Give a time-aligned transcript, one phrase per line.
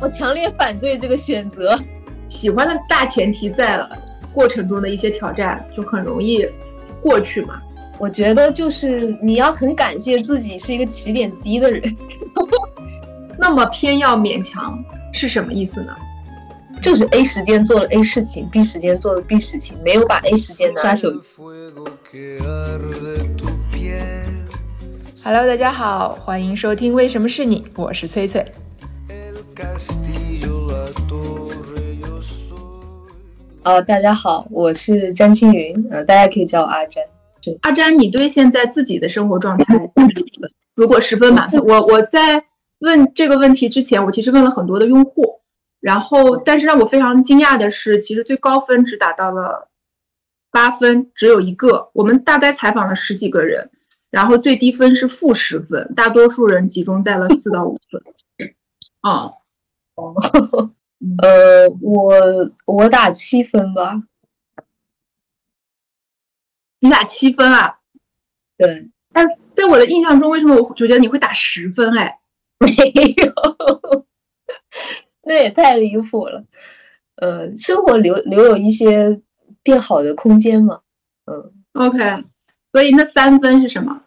[0.00, 1.78] 我强烈反对这个选择。
[2.28, 3.90] 喜欢的大前提在了，
[4.32, 6.46] 过程中的一些挑战就很容易
[7.00, 7.60] 过去嘛。
[7.98, 11.96] 我觉得就是你要很感谢自己是一个起点低的人。
[13.36, 14.78] 那么偏要勉强
[15.12, 15.96] 是什么意思呢？
[16.80, 21.34] 就是 A 时间做了 A 事情，B 时间做了 B 事情，没有把 A 时间刷手机。
[25.24, 28.44] Hello，大家好，欢迎收听《为什么是你》，我是翠翠。
[33.64, 37.02] 呃，大家好，我是詹青云，呃，大家可以叫我阿詹。
[37.62, 39.74] 阿詹，你对现在自己的生活状态，
[40.76, 42.44] 如果十分满分，我我在
[42.78, 45.40] 问这个问题之前，我其实问了很多的用户。
[45.80, 49.68] 然后，但是让我非常惊讶的是，其实最高分只达到了
[50.52, 51.90] 八分，只有一个。
[51.94, 53.68] 我们大概采访了十几个人，
[54.10, 58.00] 然后最低分是负十分，大多数人集中在了四到五分。
[59.00, 59.30] 啊，
[59.98, 60.14] 哦，
[61.22, 62.14] 呃，我
[62.66, 64.02] 我打七分吧。
[66.80, 67.80] 你打七分啊？
[68.56, 68.88] 对。
[69.12, 71.92] 但在我的印象中，为什么我觉得你会打十分？
[71.98, 72.20] 哎，
[72.58, 72.68] 没
[73.24, 74.06] 有。
[75.22, 76.44] 那也太离谱了，
[77.16, 79.20] 呃，生活留留有一些
[79.62, 80.80] 变好的空间嘛，
[81.26, 82.24] 嗯，OK，
[82.72, 84.04] 所以那三分是什么？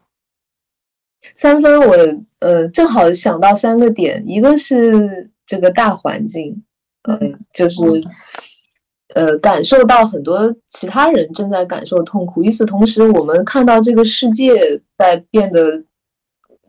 [1.36, 1.96] 三分我
[2.40, 6.64] 呃正好想到三个点，一个是这个大环境，
[7.04, 7.20] 呃，
[7.54, 7.84] 就是
[9.14, 15.84] 呃感受到很多其他人正在感受痛苦，与此同时，我们看到这个世界在变得。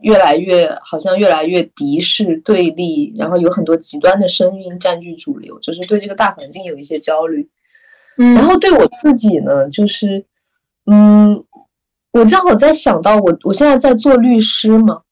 [0.03, 7.49] 越来越好像越来越敌视对立，然后有很多极端的声音占据主流，就是对这个大环境有一些焦虑。
[8.17, 10.25] 嗯，然后对我自己呢，就是，
[10.87, 11.45] 嗯，
[12.11, 15.03] 我正好在想到我我现在在做律师嘛，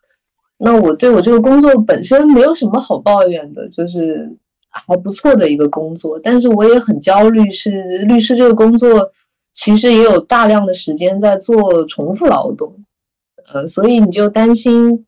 [0.64, 4.31] 那我对我这个工作本身没有什么好抱怨的，就是
[4.70, 9.12] 还不错的一个工作，但是我也很焦虑，是律师这个工作
[9.54, 12.76] 其实也有大量的时间在做重复劳动。
[13.52, 15.05] 呃，所以你就担心，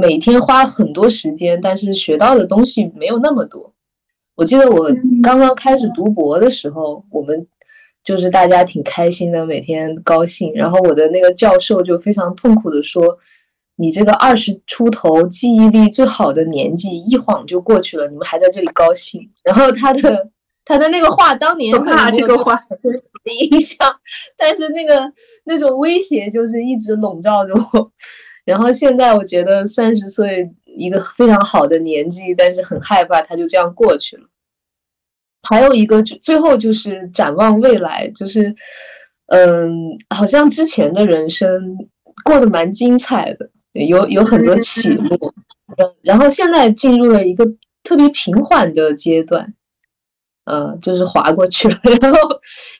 [0.00, 3.72] 每天花很多时间，但是学到的东西没有那么多。
[4.36, 4.88] 我记得我
[5.22, 7.46] 刚刚开始读博的时候，我们
[8.04, 10.52] 就是大家挺开心的，每天高兴。
[10.54, 13.18] 然后我的那个教授就非常痛苦的说
[13.76, 20.30] ：“你这个二十出头、记忆力最好的年纪，一晃就过去了，你们还在这里高兴。”然后他的
[20.64, 23.78] 他的那个话，当年怕这个话的影响，
[24.36, 25.12] 但是那个。
[25.48, 27.92] 那种威胁就是一直笼罩着我，
[28.44, 34.24] 然后现在我觉得三十岁一个非常好的年纪，但是很害怕它就这样过去了。
[35.44, 38.56] 还有一个就最后就是展望未来，就是
[39.26, 41.76] 嗯，好像之前的人生
[42.24, 43.48] 过得蛮精彩的，
[43.86, 45.34] 有有很多起落，
[45.76, 47.44] 嗯，然后现在进入了一个
[47.82, 49.54] 特别平缓的阶段。
[50.44, 52.18] 呃，就是滑过去了， 然后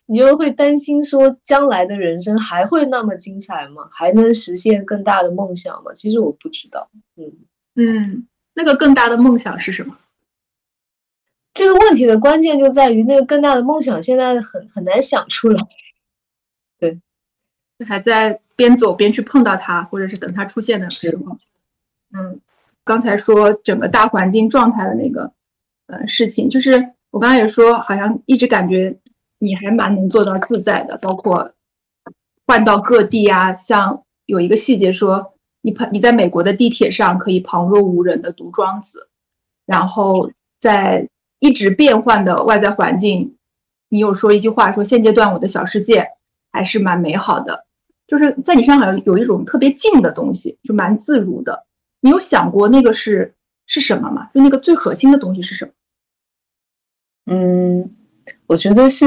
[0.06, 3.88] 你就会担心说，将来的人生还会那么精彩吗？
[3.90, 5.92] 还能实现更大的梦想吗？
[5.92, 6.88] 其实我不知道。
[7.16, 7.32] 嗯
[7.74, 9.98] 嗯，那个更大的梦想是什么？
[11.54, 15.60] 这个问题的关键就在于那个更大的梦想现在很很难想出来。
[16.78, 17.00] 对，
[17.84, 21.36] 还在边走边去碰到它，或者是等它出现的时候。
[22.14, 22.40] 嗯，
[22.84, 25.32] 刚才说整个大环境状态的那个
[25.86, 26.92] 呃事情，就是。
[27.12, 28.94] 我刚才也说，好像一直感觉
[29.38, 31.50] 你还蛮能做到自在的，包括
[32.46, 33.54] 换到各地啊。
[33.54, 35.32] 像有一个细节说，
[35.62, 39.08] 你旁你在美国的地铁上可以旁若无人的读庄子，
[39.64, 41.08] 然后在
[41.38, 43.34] 一直变换的外在环境，
[43.88, 46.06] 你有说一句话说，现阶段我的小世界
[46.52, 47.64] 还是蛮美好的，
[48.06, 51.66] 就是在你身上好像有一种特别静的东西，就蛮自如的。
[52.00, 53.34] 你有想过那个是
[53.66, 54.30] 是什么吗？
[54.34, 55.72] 就那个最核心的东西是什么？
[57.26, 57.96] 嗯，
[58.46, 59.06] 我觉得是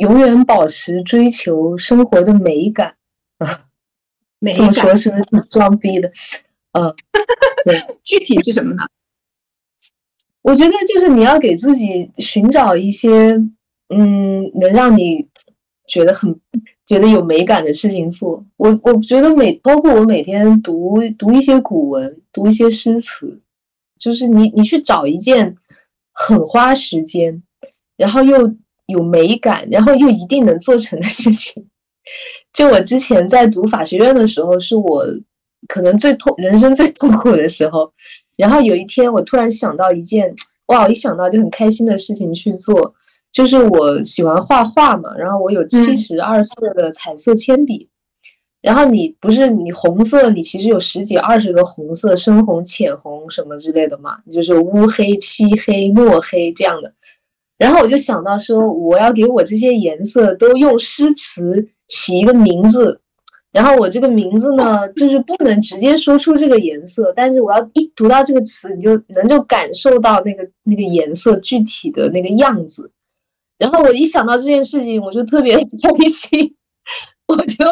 [0.00, 2.96] 永远保持追求生活的美感
[3.38, 3.66] 啊。
[4.54, 6.10] 这么说是不是挺装逼的？
[6.72, 6.92] 嗯，
[7.64, 8.82] 对，具体是什么呢？
[10.42, 13.40] 我觉得就是你要给自己寻找一些
[13.88, 15.28] 嗯，能让你
[15.86, 16.40] 觉得很
[16.86, 18.44] 觉得有美感的事情做。
[18.56, 23.40] 我我觉得每包括我每天读读一些古文，读一些诗词，
[23.98, 25.56] 就是你你去找一件
[26.12, 27.42] 很花时间。
[27.94, 28.52] 然后又
[28.86, 31.64] 有美感，然后又一定能做成的事情。
[32.52, 35.04] 就我之前在读法学院的时候，是我
[35.68, 37.92] 可能最痛、人生最痛苦的时候。
[38.34, 40.34] 然后有一天，我突然想到一件，
[40.66, 40.88] 哇！
[40.88, 42.94] 一想到就很开心的事情去做，
[43.32, 45.16] 就是我喜欢画画嘛。
[45.16, 47.88] 然后我有七十二色的彩色铅笔，
[48.60, 56.92] 然后你不是你红色，你其实有十几二十个红色，深红、浅红什么之类的嘛，就是乌黑、漆黑、墨黑这样的。
[57.58, 63.00] 然后我就想到说，我要给我这些颜色都用诗词起一个名字。
[63.52, 72.90] 然后我这个名字呢，就是不能直接说出这个颜色，但是我要一读到这个词，你就能就感受到那个那个颜色具体的那个样子。
[73.58, 76.56] 然后我一想到这件事情，我就特别开心。
[77.28, 77.64] 我就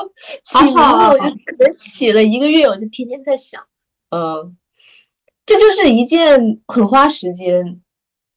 [0.45, 3.61] 起名字，我就可能起了一个月，我就天天在想，
[4.11, 4.57] 嗯，
[5.45, 7.83] 这就是一件很花时间，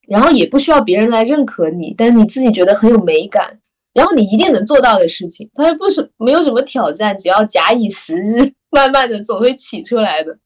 [0.08, 3.60] 然后也不需要别人来认可你，但是你自己觉得很有美感，
[3.94, 10.36] 然后你一定能做到的事情，它不是没有什么挑战，只要假以时日，慢慢的总会起出来的。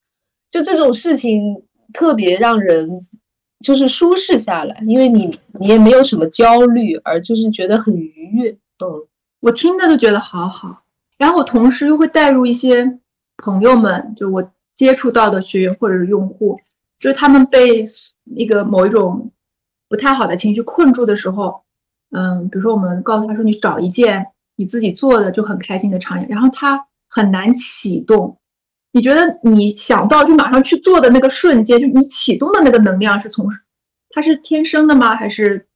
[0.50, 1.64] 就这种事情
[1.94, 3.06] 特别让人
[3.64, 9.06] 就是舒适下来，因为你你也没有什么焦虑，而就是觉得很愉悦，嗯。
[9.40, 10.82] 我听着都觉得好好，
[11.16, 12.98] 然后我同时又会带入一些
[13.36, 16.58] 朋友们，就我接触到的学员或者是用户，
[16.98, 17.84] 就是他们被
[18.24, 19.30] 那个某一种
[19.88, 21.62] 不太好的情绪困住的时候，
[22.10, 24.26] 嗯，比如说我们告诉他说你找一件
[24.56, 28.36] 你自己做的就很开心的场景，然后他很难启动。
[28.98, 33.46] 你觉得你想到就马上去做的那个瞬间，就你启动的那个能量是从
[34.10, 35.14] 它是天生的吗？
[35.14, 35.68] 还是？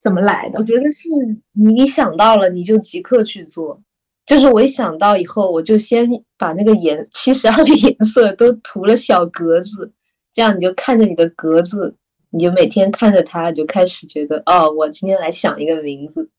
[0.00, 0.60] 怎么来的？
[0.60, 1.08] 我觉得是
[1.54, 3.82] 你想到了，你就即刻去做。
[4.26, 6.08] 就是我一想到以后，我就先
[6.38, 9.92] 把那个颜七十二个颜色都涂了小格子，
[10.32, 11.96] 这样你就看着你的格子，
[12.30, 16.30] 你就每天看着它，你就开始觉得哦，我今天来想一个名字，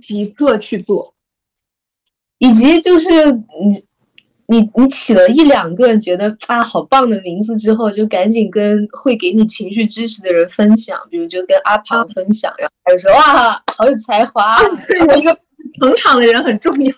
[0.00, 1.14] 即刻去做，
[2.38, 3.84] 以及就是你。
[4.50, 14.56] 你你起了一两个觉得啊好棒的名字之后，就赶紧跟会给你情绪支持的人分享，比如就跟阿庞分享，然后他就说哇好有才华，
[15.06, 15.38] 有一个
[15.78, 16.94] 捧场的人很重要，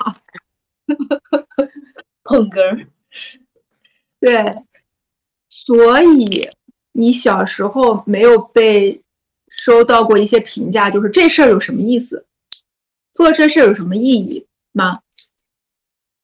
[2.23, 2.87] 捧哏，
[4.21, 4.55] 对，
[5.49, 6.49] 所以
[6.93, 9.03] 你小时候没有被
[9.49, 12.25] 收到过一些评价，就是这事儿有什么意思，
[13.13, 15.01] 做这事儿有什么意义吗？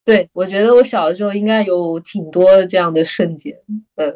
[0.06, 3.58] 对，我觉得我小的时候应该有挺多这样的瞬间，
[3.96, 4.14] 嗯，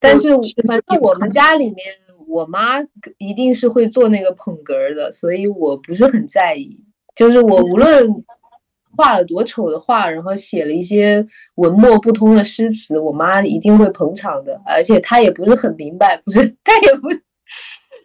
[0.00, 0.30] 但是
[0.66, 1.86] 反正我们家里面，
[2.26, 2.80] 我妈
[3.18, 6.80] 一定是会做那个捧哏的，所以我不是很在意。
[7.14, 8.24] 就是我无论
[8.96, 11.26] 画了多丑的画，然后写了一些
[11.56, 17.08] 文墨不通的诗词，我妈一定会捧场的，而且她也不是很明白，不是她也不，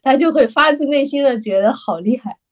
[0.04, 2.47] 她就会发自内心的觉得好厉害，嗯。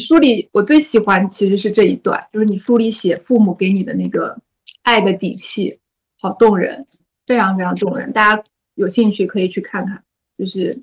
[0.00, 4.36] 书里我最喜欢其实是这一段，就是你书里写父母给你的那个
[4.82, 5.78] 爱的底气，
[6.18, 6.84] 好动人，
[7.26, 8.12] 非常非常动人。
[8.12, 8.42] 大家
[8.74, 10.02] 有兴趣可以去看看，
[10.36, 10.76] 就是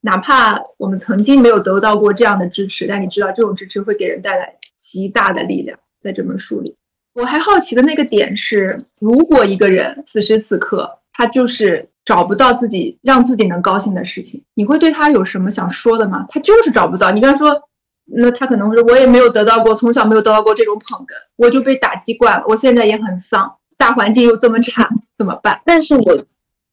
[0.00, 5.78] 哪怕我们曾经没有得到过这样的支持，但你知道这种支持会给人带来极大的力量。
[6.00, 6.74] 在这本书里，
[7.14, 16.26] 我还好奇的那个点是，如果一个人此时此刻他就是找不到自己让自己能高兴的事情，你会对他有什么想说的吗？
[16.28, 17.68] 他就是找不到，你跟他说。
[18.14, 22.44] 那他可能会说，我也没有得到过，从小没有得到过这种捧哏，我就被打击惯了。
[22.46, 25.60] 我现在也很丧，大环境又这么差，怎么办？
[25.64, 26.24] 但是我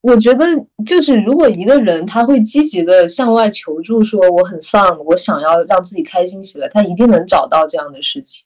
[0.01, 0.45] 我觉得，
[0.86, 8.45] 就是如果一个人他会积极的向外求助，说我很丧，我想要让自己开心起来，他一定能找到这样的事情。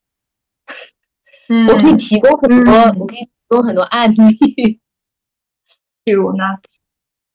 [1.49, 4.79] 嗯，我可以提供很多，我可以提供很多案例。
[6.05, 6.43] 比如呢？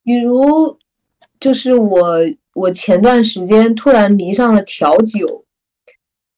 [0.03, 0.77] 比如，
[1.39, 2.19] 就是我。
[2.55, 5.45] 我前段时间突然迷上了调酒，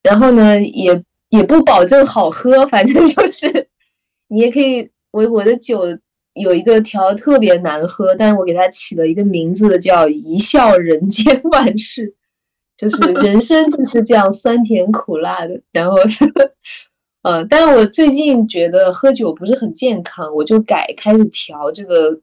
[0.04, 3.68] 然后呢，也也不保证好喝，反正就是
[4.28, 5.82] 你也可以，我我的酒
[6.34, 12.16] 有一个调特别难喝，但是我给它起了一个名字叫“一笑人间万事”，
[12.76, 15.62] 就是 人生就是这样酸甜苦辣的。
[15.72, 15.98] 然后，
[17.24, 22.20] 呃，但是我最近觉得喝酒不是很健康，我就改开始调这个。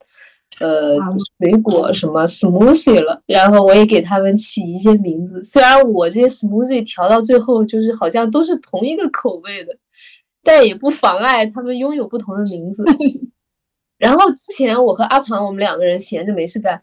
[0.61, 0.97] 呃，
[1.39, 5.41] 水果什么 smoothie 了，然后我也给他们起一些名字。
[5.43, 9.77] 虽然我这些 smoothie 调到最后就是好像都是同一个口味的，
[10.43, 12.85] 但也不妨碍他们拥有不同的名字。
[13.99, 16.83] 然后之前我和阿庞我们两个人闲着没事干，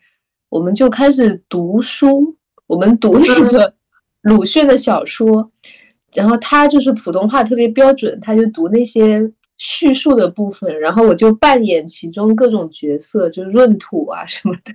[0.49, 2.37] 我们就开始读书。
[2.67, 3.73] 我们读那个
[4.21, 5.51] 鲁迅的小说，
[6.13, 9.31] 然后他就是普通话特别标准，他就读那些。
[9.57, 14.73] 叙述的部分，然后我就扮演其中各种角色，就闰土啊什么的。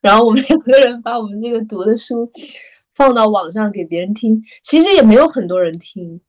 [0.00, 2.30] 然后我们两个人把我们这个读的书
[2.94, 6.20] 放到网上给别人听，其实也没有很多人听。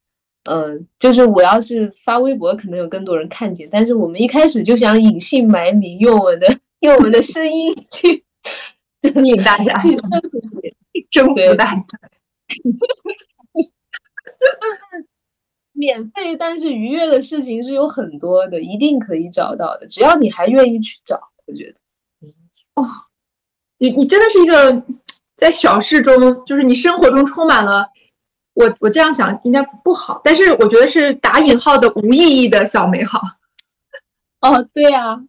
[0.49, 3.67] 嗯，就是我要是发微博，可能有更多人看见。
[3.69, 8.23] 但是我们一开始就想隐姓埋名，用我们的用我们的声音去
[9.01, 9.77] 征引大家，
[11.11, 11.85] 征服大家。
[15.77, 21.77] 免费但是愉悦的事情是有很多的，一定可以找到的，只要你还愿意去找，我觉得。
[22.73, 22.87] 哦，
[23.77, 24.83] 你你真的是一个
[25.35, 27.87] 在小事中，就是你生活中充满了
[28.53, 33.21] 我我这样想应该不好，但是我觉得是打引号的无意义的小美好。
[34.41, 35.19] 哦，对呀，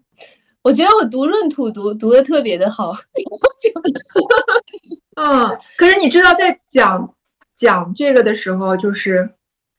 [0.62, 2.94] 我觉得我读闰土读读的特别的好。
[5.16, 7.14] 嗯，可是你知道在讲
[7.54, 9.30] 讲这个的时候，就是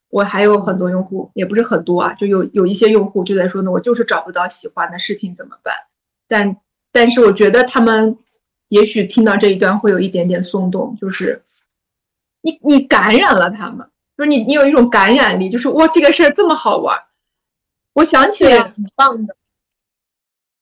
[0.10, 5.74] 我还有很多用户，也不是很多啊，就有有一些用户就在说呢，我就是找不到喜欢的事情怎么办？
[6.28, 6.58] 但
[6.92, 8.18] 但是我觉得他们
[8.70, 11.42] 也许听到这一段会有一点点松动，就是
[12.42, 13.88] 你你感染了他们，
[14.18, 16.98] 就是你你有一种感染力，就是哇这个事儿这么好玩，
[17.94, 19.36] 我想起来很棒的，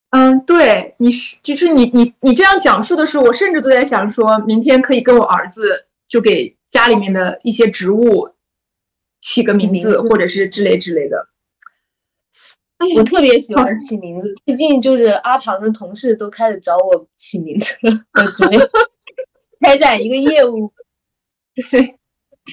[0.10, 8.30] 嗯，对，你是就是你你你这样讲述的时候，我甚至都在想，说明天可以跟我儿子就给家里面的一些植物
[9.22, 11.28] 起个名字，或者是之类之类的。
[12.96, 17.74] 我特别喜欢起名字，最近就是阿庞的同事都开始找我起名字，
[18.14, 18.58] 我准备
[19.62, 20.72] 开展一个业务。
[21.56, 21.98] 对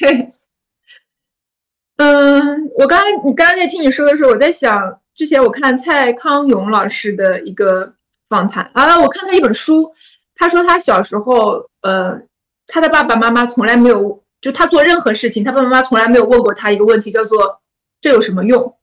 [0.00, 0.32] 对，
[1.96, 7.94] 嗯，我刚才你刚刚在听你说的时候，我在想，之前我看蔡康永老师的一个
[8.30, 9.92] 访谈啊，我看他一本书，
[10.34, 12.18] 他说他小时候，呃，
[12.66, 17.62] 他的爸爸妈妈从来没有，就他做任何事情，他爸爸妈妈从来没有问过他一个问题，叫做
[17.98, 18.76] 这有什么用。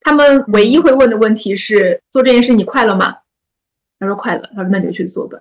[0.00, 3.18] 他们唯一会问的问题是：做这件事你快乐吗？
[3.98, 4.50] 他说快乐。
[4.56, 5.38] 他说那你就去做吧。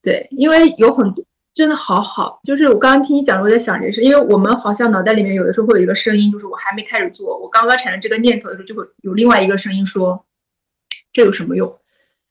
[0.00, 10.24] 对，因为有很多真的好好，就是我刚刚听你讲，我在想这事，因为我们好像脑袋里面有的时候会有一个声音，就是我还没开始做，我刚刚产生这个念头的时候，就会有另外一个声音说：
[11.12, 11.76] 这有什么用？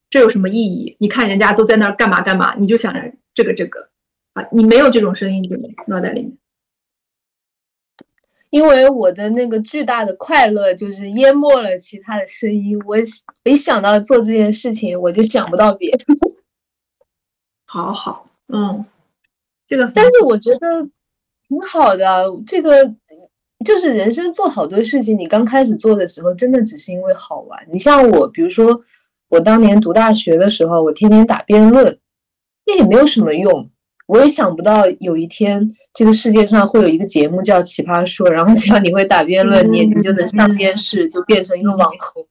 [0.09, 0.95] 这有什么意义？
[1.01, 3.89] 你看人家都在那儿干嘛干嘛，你就想着这个这个
[4.37, 5.63] 啊，你没有这种声音对吗？
[5.87, 6.37] 脑袋里面。
[8.49, 12.95] 因为我的那个巨大的快乐就是淹没了其他的声音，我
[13.43, 16.05] 一想到做这件事情，我就想不到别的。
[17.65, 18.85] 好好，嗯，
[19.67, 20.87] 这个，但是我觉得
[21.47, 22.25] 挺好的。
[22.45, 22.95] 这个
[23.65, 27.67] 就是人生做好多事情，你刚开始做的时候，真的只是因为好玩。
[27.69, 28.83] 你像我，比如说
[29.27, 31.99] 我当年读大学的时候，我天天打辩论，
[32.65, 33.69] 那也没有什么用。
[34.07, 42.25] 我也想不到有一天这个世界上会有一个节目叫《奇葩说》，然后只要你会打辩论，你你就能上电视，就变成一个网红。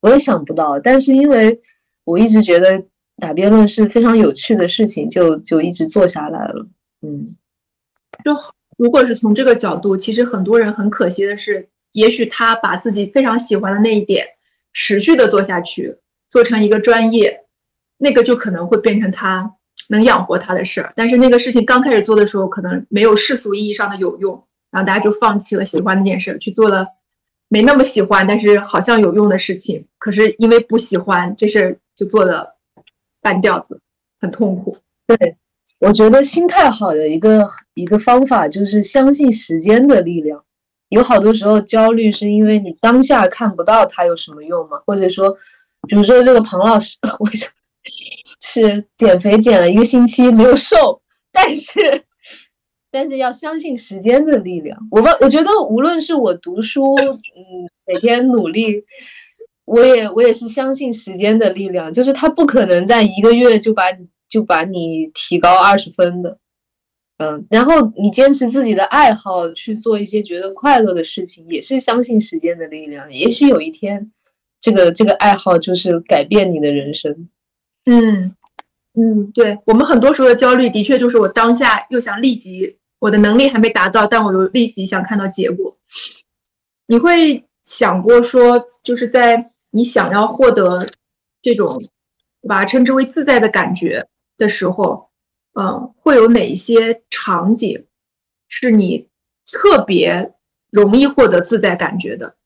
[0.00, 1.60] 我也想不到，但是因为
[2.04, 2.84] 我一直觉得
[3.16, 6.66] 打辩论是非常有趣的事情，就就一直做下来了。
[7.02, 7.36] 嗯，
[8.24, 8.34] 就
[8.78, 14.24] 如果是从这个角度，其实很多人很可惜的是，也许他把自己非常喜欢的那一点
[14.72, 15.96] 持续的做下去，
[16.28, 17.40] 做成一个专业，
[17.98, 19.56] 那个就可能会变成他。
[19.90, 24.32] 能养活他的事儿，但是那个事情刚开始做的时候，可能没有世俗意义上的有用，
[24.70, 26.86] 然后大家就放弃了喜欢那件事，去做了
[27.48, 29.84] 没那么喜欢，但是好像有用的事情。
[29.98, 32.54] 可是因为不喜欢这事儿，就做的
[33.20, 33.80] 半吊子，
[34.20, 34.78] 很痛苦。
[35.08, 35.36] 对，
[35.80, 40.44] 我觉得心态好的一个一个方法就是相信时间的力量。
[40.90, 44.80] 有好多时候焦虑是因为你当下看不到它有什么用吗？
[44.86, 45.36] 或者说，
[45.88, 47.52] 比如说这个庞老师，为什么？
[48.40, 52.04] 是减肥减了一个星期没有瘦，但是
[52.90, 54.88] 但是要相信时间的力量。
[54.90, 57.14] 我我觉得无论是我读书，嗯，
[57.86, 58.84] 每天努力，
[59.64, 63.84] 我也我也是相信时间的力量，就是他不可能在一个月就把
[64.28, 66.38] 就把你提高二十分的，
[67.18, 73.12] 嗯，然后你坚持自己的爱好去做一些觉得快乐的事情，也是相信时间的力量。
[73.12, 74.10] 也许有一天，
[74.60, 77.28] 这个这个爱好就是改变你的人生。
[77.86, 78.34] 嗯
[78.94, 85.76] 嗯，对我们很多时候的焦虑，的确就是我当下又想立即，我的能力还没达到，但我又立即想看到结果。
[86.86, 90.86] 你会想过说，就是在你想要获得
[91.40, 91.80] 这种
[92.48, 94.06] 把它称之为自在的感觉
[94.36, 95.08] 的时候，
[95.54, 97.86] 嗯，会有哪一些场景
[98.48, 99.08] 是你
[99.50, 100.34] 特别
[100.70, 102.36] 容易获得自在感觉的？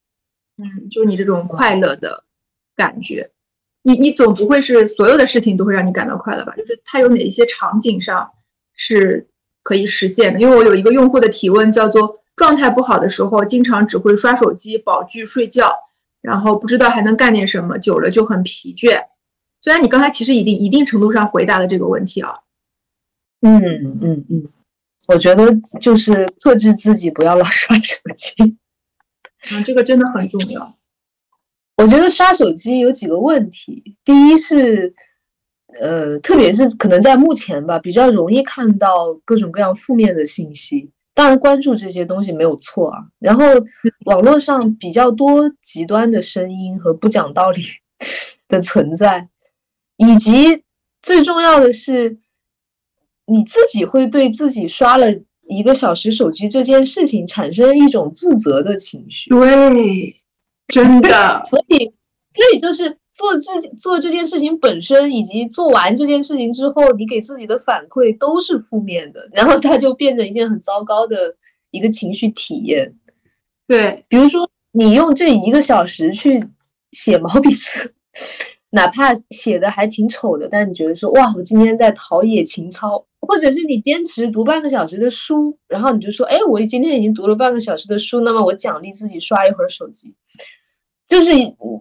[0.58, 2.24] 嗯，就是你这种快乐的
[2.76, 3.30] 感觉。
[3.86, 6.52] 你你总不会是所有的事情都会让你感到快乐吧？
[6.56, 8.28] 就是它有哪一些场景上
[8.74, 9.28] 是
[9.62, 10.40] 可以实现的？
[10.40, 15.72] 因为我有一个用户的提问叫做“状态不好的时候，经常只会刷手机、保剧、睡觉，
[16.22, 18.98] 然后不知道还能干点什么，久了就很疲倦。”
[19.60, 22.40] 虽然你刚才其实一定一定程度上回答了这个问题啊。
[23.40, 23.62] 嗯
[24.02, 24.48] 嗯嗯，
[25.06, 28.34] 我觉得就是克制自己，不要老刷手机。
[29.52, 30.74] 嗯，这个真的很重要。
[31.76, 34.94] 我觉得刷手机有几个问题，第一是，
[35.80, 43.04] 呃，特别是可能在目前吧，比较容易看到各种各样负面的信息，当然关注这些东西没有错啊。
[43.18, 43.44] 然后
[44.06, 47.60] 网络上比较多极端的声音和不讲道理
[48.46, 49.28] 的存在，
[49.96, 50.62] 以及
[51.02, 52.16] 最重要的是，
[53.26, 55.08] 你自己会对自己刷了
[55.48, 59.28] 一个小时手机这件事情产生一种自责的情绪。
[59.30, 60.22] 对，
[60.72, 61.42] 真的。
[61.44, 61.76] 所以，
[62.34, 71.36] 所以就是做这做这件事情本身，以及做完这件事情之后，你给自己的反馈都是负面的，然后它就变成一件很糟糕的
[71.70, 72.94] 一个情绪体验。
[73.66, 76.46] 对，比如说你用这一个小时去
[76.92, 77.94] 写毛笔字。
[78.70, 90.16] 哪怕写的还挺丑的，但你觉得说哇，我今天在陶冶情操，或者是你坚持读半个小时的书，然后你就说，哎，我今天已经读了半个小时的书，那么我奖励自己刷一会儿手机，
[91.08, 91.30] 就是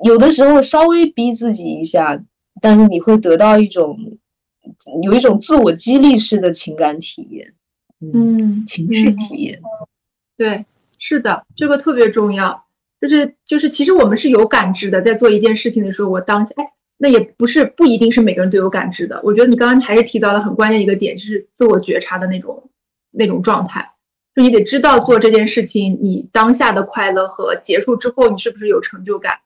[0.03, 2.21] 有的时候稍微逼自己一下，
[2.61, 3.97] 但是你会得到一种
[5.01, 7.53] 有一种自我激励式的情感体验，
[7.99, 9.61] 嗯，情绪体验，
[10.37, 10.65] 对，
[10.97, 12.65] 是的，这个特别重要，
[13.01, 16.69] 就是就是，其实我们是有感知的，在做一件事情的时候，我当下，哎。
[16.97, 19.19] 那也不是不一定是每个人都有感知的。
[19.25, 22.69] 我觉得你刚刚还是提到了很关键一个点，就是自我觉察的那种
[23.11, 23.85] 那种状态。
[24.35, 29.37] 就你得知道做这件事情，你当下的快乐和结束之后你是不是有成就感。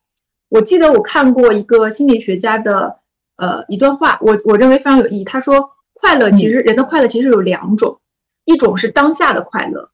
[0.49, 2.95] 我记得我看过一个心理学家的
[3.35, 5.25] 呃一段话，我我认为非常有意义。
[5.25, 7.99] 他说，快乐其实人的快乐其实有两种，
[8.45, 9.89] 一种是当下的快乐，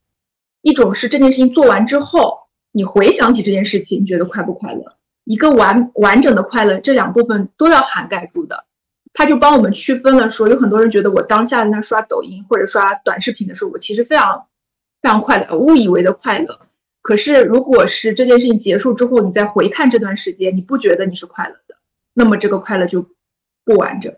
[0.62, 2.38] 一种是这件事情做完之后
[2.72, 4.84] 你回想起这件事情，你觉得快不快乐？
[5.26, 8.64] 一个完完整的快乐，这两部分都要涵盖住的，
[9.14, 10.30] 他就帮我们区分了。
[10.30, 14.46] 说有很多人觉得我当下在那刷抖音或者刷短视频的时候，我其实非常
[15.04, 16.60] 非常快乐，误以为的快乐。
[17.02, 21.76] 可是如果是这件事情结束之后，你再回看这段时间，你不觉得你是快乐的，
[22.14, 23.06] 那么这个快乐就
[23.66, 24.16] 不完整。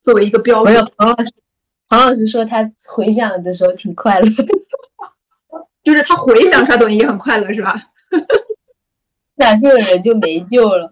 [0.00, 1.32] 作为一个标准，黄老师，
[1.88, 4.44] 黄老师说他回想的时候挺快乐的，
[5.82, 7.74] 就是他回想刷抖音也很快乐，是吧？
[9.34, 10.88] 那这个人就没救了，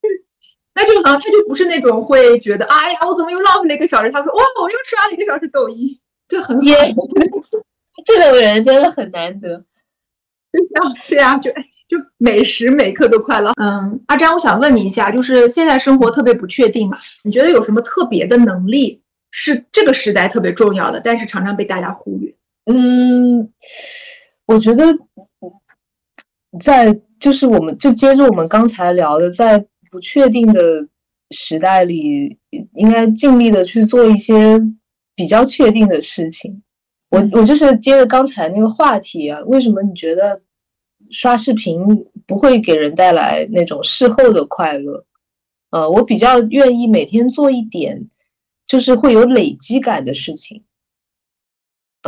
[0.74, 4.10] 那就好像他就不是那种会觉得，哎呀，我怎么又浪费了一个小时？
[4.10, 6.62] 他说，哇，我又刷了一个小时抖音，这很好。
[8.04, 9.64] 这种人真的很难得。
[10.52, 11.50] 对呀，对呀，就
[11.88, 13.52] 就每时每刻都快乐。
[13.60, 16.96] 嗯，阿詹，我想问你一下，就是现在生活特别不确定嘛？
[17.24, 22.34] 你觉得有什么特别的能力是这个时代特别重要的，但是常常被大家忽略？
[22.66, 23.52] 嗯，
[24.46, 24.84] 我觉得
[26.60, 27.00] 在。
[27.22, 30.88] 就是我们就接着我们刚才聊的，在不确定的
[31.30, 32.36] 时代里，
[32.74, 34.60] 应该尽力的去做一些
[35.14, 36.64] 比较确定的事情。
[37.12, 40.40] 我我就是接着刚才那个话题啊，为什么你觉得
[41.10, 41.78] 刷视频
[42.26, 45.04] 不会给人带来那种事后的快乐？
[45.70, 48.08] 呃，我比较愿意每天做一点，
[48.66, 50.64] 就是会有累积感的事情。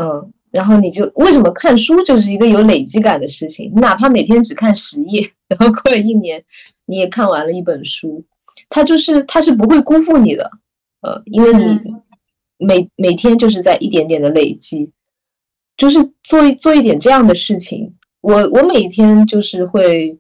[0.01, 0.33] 嗯。
[0.51, 3.73] 然后你就为什么看书就是一个有累积感的事情？
[3.75, 6.45] 你哪怕每天只看十页，然后过了一年，
[6.87, 8.25] 你也看完了一本书，
[8.69, 10.49] 它就是它是不会辜负你的，
[11.01, 11.81] 呃，因为你
[12.59, 14.91] 每每天就是在一点点的累积，
[15.77, 17.95] 就是做一做一点这样的事情。
[18.21, 20.19] 我我每天就是会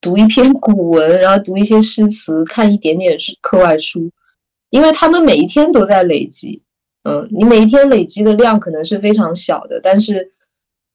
[0.00, 4.10] 读一篇古文，然后读一些诗词，看一点点课外书，
[4.70, 6.62] 因为他们每一天都在累积。
[7.06, 10.32] 嗯，你每一天累积的量可能是非常小的，但是，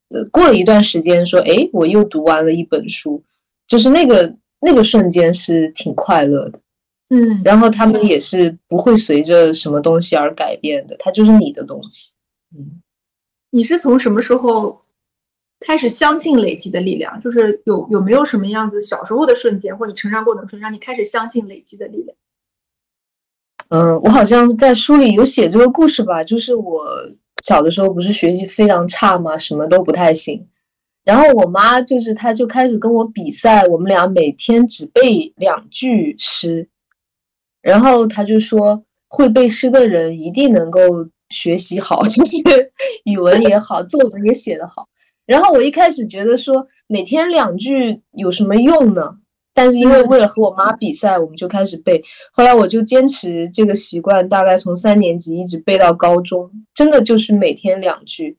[0.10, 3.24] 呃，过了一段时间，说，哎，我又读完了一本书，
[3.68, 6.60] 就是那个那个瞬间是挺快乐的，
[7.12, 12.12] 嗯，然后他们也是不会随着什么东西而改变的，它就是你的东西，
[12.56, 12.82] 嗯，
[13.50, 14.82] 你是从什么时候
[15.60, 17.20] 开始相信累积的力量？
[17.22, 22.16] 就是有有没有什么样子小时候的瞬间，或者你成长过程中让你开始相信累积的力量？
[23.70, 26.86] 嗯，我好像在书里有写这个故事吧，就是我
[27.44, 30.48] 小的时候不是学习非常差嘛，什么都不太行。
[31.06, 36.68] 然后我妈就是，她就开始跟我比赛，我们俩每天只背两句诗，
[37.62, 40.82] 然后他就说，会背诗的人一定能够
[41.30, 42.38] 学习好， 就是
[43.04, 44.88] 语文也好，作文也写得好。
[45.26, 49.18] 然后我一开始觉得说，每天两句有什么用呢？
[49.54, 52.02] 但是因为为了和我妈比赛，我们就开始背。
[52.32, 58.38] 后来我就坚持这个习惯，大概从三年级一直背到高中，真的就是每天两句。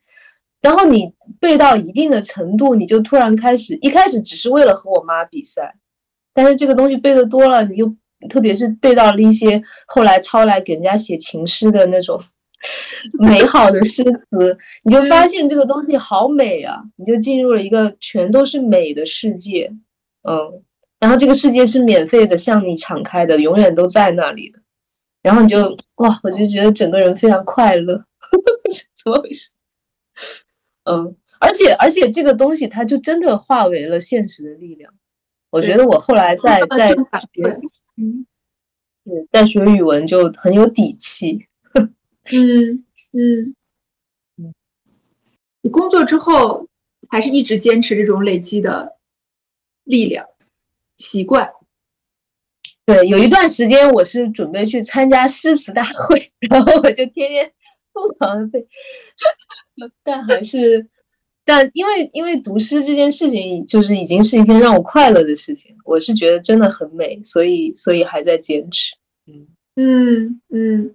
[0.62, 5.74] 然后你背到一定的程度，你就突然开始，一开始只是为了和我妈比赛，
[6.33, 7.94] 但是这个东西背的多了，你就
[8.28, 12.20] 特别是背到了一些后来抄来给人家写情诗的那种
[13.18, 16.83] 美好的诗词，你就发现这个东西好美啊！
[16.96, 19.72] 你就进入了一个全都是美的世界，
[20.28, 20.62] 嗯。
[20.98, 24.59] 然后这个世界是免费的，向你敞开的，永远都在那里的。
[25.22, 28.04] 然后你就哇，我就觉得整个人非常快乐，
[29.02, 29.48] 怎么回事？
[30.85, 34.92] 嗯，而且而且这个东西它就真的化为了现实的力量。
[35.48, 37.61] 我觉得我后来在在学，
[38.00, 38.26] 嗯，
[39.04, 41.46] 对，在学语文就很有底气。
[41.74, 43.54] 嗯嗯
[44.36, 44.54] 嗯，
[45.60, 46.68] 你工作之后
[47.10, 48.96] 还是一直坚持这种累积的
[49.84, 50.26] 力量
[50.96, 51.52] 习惯。
[52.86, 57.52] 对，有一段时间我是准备去参加诗词大会，然后我就天天
[57.92, 58.66] 疯狂的背，
[60.02, 60.88] 但还是，
[61.50, 68.94] 但因为因为读诗这件事情，就是已经是一件让我快乐的事情，我是觉得真的很美，所以所以还在坚持。
[69.26, 70.94] 嗯嗯嗯，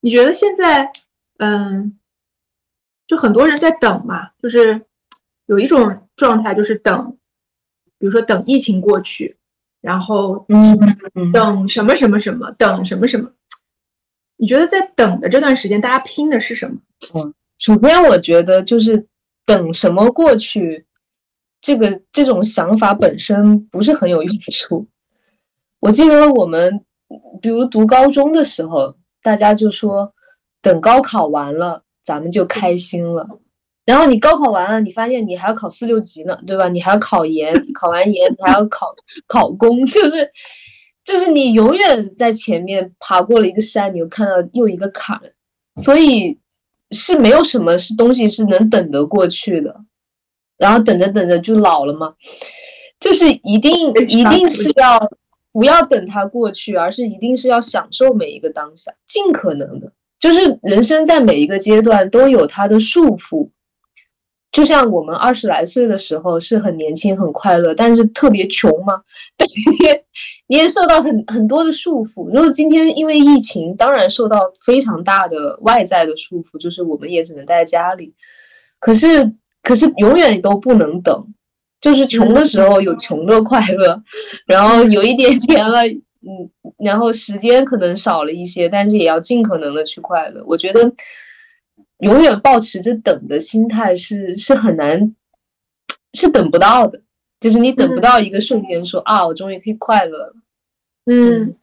[0.00, 0.90] 你觉得现在，
[1.36, 1.98] 嗯，
[3.06, 4.80] 就很多人在等嘛，就是
[5.44, 7.18] 有一种状态，就是等，
[7.98, 9.36] 比如说等疫情过去。
[9.82, 13.30] 然后，嗯，等什么什么什么，等什么什么？
[14.38, 16.78] 你觉得在等的这段时间，大家拼的是什么？
[17.14, 19.06] 嗯，首先我觉得就是
[19.48, 20.84] 等什么过去，
[21.62, 24.86] 这个这种想法本身不是很有用处。
[25.80, 26.84] 我记得我们
[27.40, 30.12] 比如读高中的时候，大家就说
[30.60, 33.26] 等高考完了，咱们就开心了。
[33.86, 36.68] 然后你高考完了，你发现你还要考四六级呢，对吧？
[36.68, 38.94] 你还要考研，考完研还要考
[39.26, 40.30] 考公，就是，
[41.04, 45.18] 就是你永远在前面爬过了一个山，你又看到又一个坎，
[45.76, 46.38] 所以
[46.90, 49.84] 是没有什么是东西是能等得过去的。
[50.56, 52.14] 然后等着等着就老了嘛，
[52.98, 55.08] 就是一定一定是要
[55.52, 63.50] 不要等它过去，而是一定是要享受每一个当下，尽可能的，就是人生在每一个阶段都有它的束缚。
[64.50, 69.02] 就像我们二十来岁的时候是很年轻很快乐，但是特别穷嘛，
[69.38, 70.04] 你也
[70.46, 72.26] 你也受到很很多的束缚。
[72.32, 78.14] 如果今天因为疫情，当然受到非常大的外在的束缚，就是我们也只能待在家里。
[78.80, 81.26] 可是可是永远都不能等，
[81.80, 84.02] 就是穷的时候有穷的快乐，
[84.46, 90.42] 然后有一点钱了，嗯，然后时间可能少了一些，但是也要尽可能的去快乐。
[90.46, 90.90] 我觉得。
[91.98, 95.14] 永远保持着等的心态是是很难，
[96.12, 97.02] 是等不到的。
[97.40, 100.34] 就是你等不到一个瞬间，说啊，我终于可以快乐了。
[101.06, 101.56] 嗯，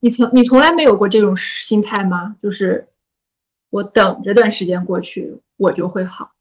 [0.00, 2.36] 你从你从来没有过这种心态吗？
[2.42, 2.88] 就是
[3.68, 6.32] 我等这段时间过去，我就会好。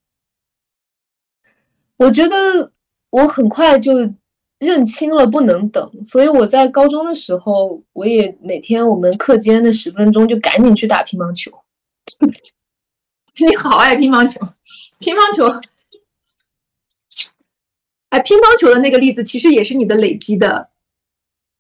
[1.98, 2.72] 我觉得
[3.10, 3.92] 我很快就
[4.60, 11.52] 认清了不能等，所以我在高中的时候，我也每天我们课间的十分钟就赶紧去打乒乓球。
[13.40, 14.40] 你好爱乒乓球，
[15.00, 15.48] 乒乓球，
[18.10, 20.70] 哎，乒乓球的那个例子其实也是你的累积的，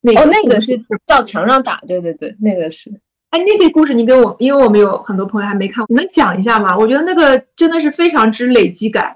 [0.01, 2.91] 那哦，那个是照墙上打，对对对，那个是。
[3.29, 6.75] 哎，那个故事你给我，因为我们有很多朋友还没看过，你能讲一下吗？
[6.75, 9.15] 我觉得那个真的是非常之累积感。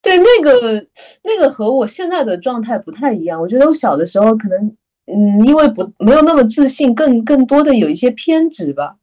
[0.00, 0.86] 对，那个
[1.22, 3.40] 那个和我现在的状态不太一样。
[3.40, 4.74] 我觉得我小的时候可能，
[5.06, 8.96] 嗯，因为不没有那么自信，更更多的有一些偏执吧。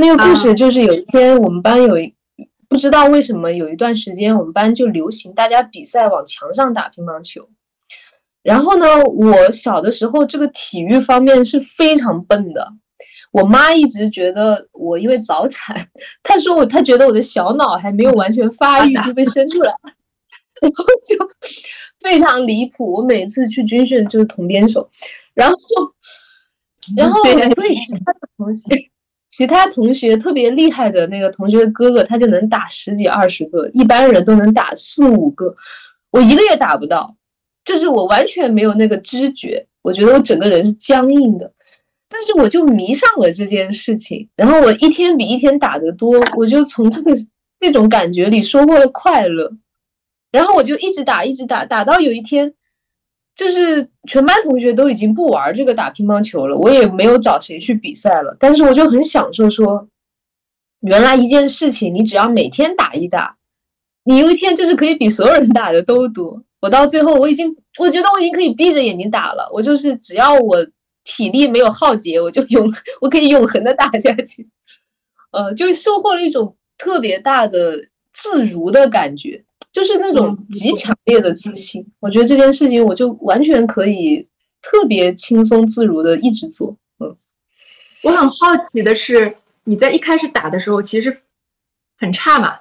[0.00, 2.14] 那个故事就是有一天我们班有一
[2.70, 7.50] 不知道为什么有一段时间我们班就流行大家比赛往墙上打乒乓球，
[8.42, 12.72] 然后呢，我小的时候这个体育方面是非常笨的，
[13.30, 15.88] 我妈一直觉得我因为早产，
[16.22, 19.74] 她说我她觉得我的小脑还没有完全发育就被生出来，
[20.62, 21.28] 然后就
[22.00, 22.90] 非常离谱。
[22.94, 24.88] 我每次去军训就是同边手，
[25.34, 25.56] 然后
[26.96, 28.89] 然后所以 其他的同学。
[29.40, 35.56] 其他同学特别厉害的那个同学哥哥，他就能打十几二十个，一般人都能打四五个，
[36.10, 37.16] 我一个也打不到，
[37.64, 41.54] 就是我完全没有那个知觉，我觉得我整个人是僵硬的，
[42.10, 47.12] 但是我就迷上了这件事情，然后我一天比一天打得多，我就从这个
[47.60, 49.54] 那种感觉里收获了快乐，
[50.30, 52.52] 然后我就一直打一直打，打到有一天。
[53.40, 58.36] 就是全班同学都已经不玩这个打乒乓球了，我也没有找谁去比赛了。
[58.38, 59.88] 但是我就很享受，说
[60.80, 63.38] 原来一件事情，你只要每天打一打，
[64.04, 66.42] 你有一天就是可以比所有人打的都多。
[66.60, 69.48] 我到最后，我已经我觉得我已经可以闭着眼睛打了。
[69.54, 70.66] 我就是只要我
[71.04, 74.46] 体力没有耗竭，我就永 我可以永恒的打下去。
[75.30, 79.44] 呃，就收获了一种特别大的自如的感觉。
[79.72, 84.26] 就是那种极强烈的自信，我觉得这件事情我就完全可以
[84.60, 86.76] 特别轻松自如的一直做。
[86.98, 87.16] 嗯，
[88.02, 91.22] 我很好奇的是，你在一开始打的时候其实
[91.96, 92.58] 很差嘛，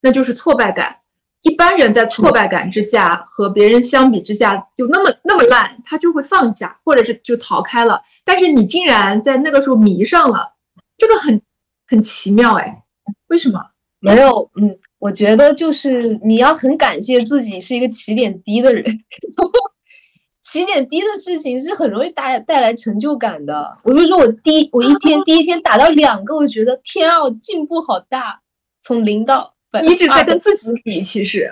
[0.00, 0.96] 那就是挫败感。
[1.42, 8.02] 一般人在挫败感之下和别人相比之下就那么那么烂，他就会放下，或者是就逃开了。
[8.24, 10.54] 但是你竟然在那个时候迷上了，
[10.96, 11.40] 这个很
[11.86, 12.82] 很奇妙哎，
[13.28, 13.60] 为什么？
[14.00, 14.78] 没有，嗯。
[14.98, 18.84] 我觉得就是你要很感谢自己是一个起点低的人，
[20.42, 23.76] 起点低的事情是很容易带带来成就感的。
[23.84, 28.40] 我就说我第我一天第一天打到两个，我觉得天啊，我进步好大，
[28.82, 29.54] 从零到
[29.84, 31.50] 一直在跟自己比，其实，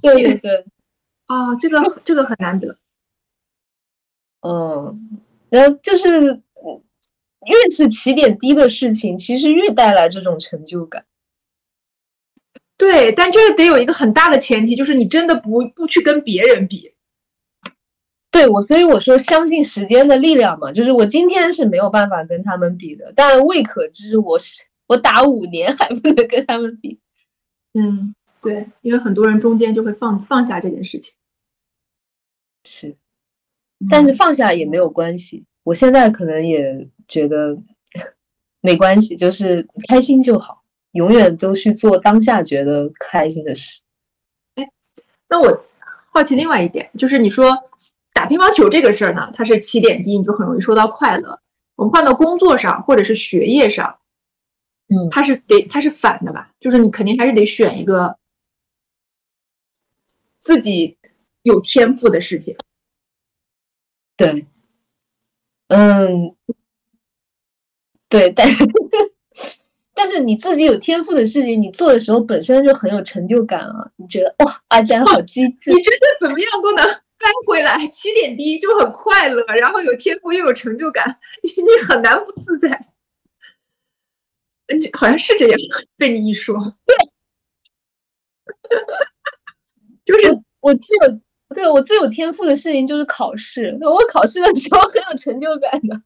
[0.00, 0.64] 对对 对，
[1.26, 2.78] 啊，这个这个很难得，
[4.40, 6.08] 嗯，然后就是
[7.46, 11.04] 越是起点低的事情，其实越带来这种成就感。
[12.80, 16.94] 对，但这个得有一个很大的前提，就是你真的不不去跟别人比。
[18.30, 26.98] 对我，所以我说相信时间的力量嘛，就是我今天是没有办法跟他们比的，但未可知我是我打五年还不能跟他们比。
[27.74, 31.14] 嗯，对，因为很多人中间就会放放下这件事情。
[32.64, 32.96] 是，
[33.90, 35.44] 但是放下也没有关系。
[35.64, 37.58] 我现在可能也觉得
[38.62, 40.59] 没关系，就是开心就好。
[40.92, 43.80] 永远都去做当下觉得开心的事。
[44.56, 44.68] 哎，
[45.28, 45.64] 那我
[46.12, 47.56] 好奇另外一点，就是你说
[48.12, 51.40] 打乒乓球这个事儿呢，它是起点低，你就很容易收到快乐。
[51.76, 53.98] 我们换到工作上或者是学业上，
[54.88, 56.50] 嗯，它是得它是反的吧？
[56.60, 58.18] 就是你肯定还是得选一个
[60.38, 60.98] 自己
[61.42, 62.56] 有天赋的事情。
[64.16, 64.44] 对，
[65.68, 66.36] 嗯，
[68.08, 68.46] 对，但。
[70.02, 73.86] 但是你自己有天赋的事情，你做的时候本身就很有成就感啊！
[73.96, 76.82] 你觉得哇，阿詹好 机智，你真的怎么样都能
[77.18, 82.70] 掰回来，起点低就很快乐，然后有天赋又有成就感， 你你很难不自在。
[84.68, 85.58] 嗯， 好像是这样，
[85.98, 86.96] 被你一说，对，
[90.06, 91.20] 就是我最有
[91.54, 96.00] 对我最有天赋的事情就是考试，我考试的时候很有成就感的。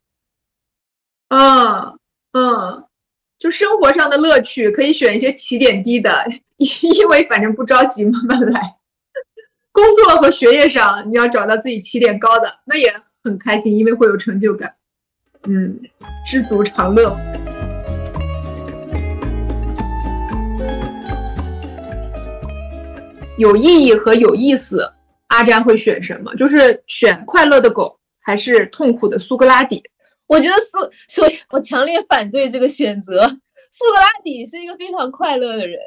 [1.28, 1.96] 嗯
[2.33, 2.85] 嗯。
[3.44, 6.11] 就生活上的乐趣，可以选一些起点低的，
[6.57, 8.76] 因为反正不着急，慢慢来。
[9.70, 12.90] 工作和学业上，你要找到自己起点高的，那也
[13.22, 14.74] 很开心，因为会有成就感。
[15.46, 15.78] 嗯，
[16.24, 17.14] 知足常乐。
[23.37, 24.90] 有意义和有意思，
[25.26, 26.35] 阿詹会选什么？
[26.37, 29.83] 就是选快乐的狗，还是痛苦的苏格拉底？
[30.26, 33.20] 我觉得苏，所以我强烈反对这个选择。
[33.70, 35.80] 苏格拉底是一个非常快乐的人。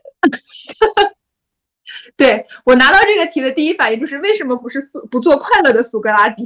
[2.17, 6.43] 对我拿到这个题的第一反应就是，为什么不是苏不做快乐的苏格拉底？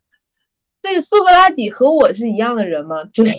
[0.82, 3.02] 对，苏格拉底和我是一样的人吗？
[3.12, 3.32] 就是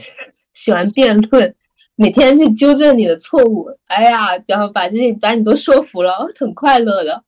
[0.53, 1.55] 喜欢辩论，
[1.95, 3.69] 每天去纠正你的错误。
[3.85, 7.23] 哎呀，然后把这些把你都说服了，很快乐的。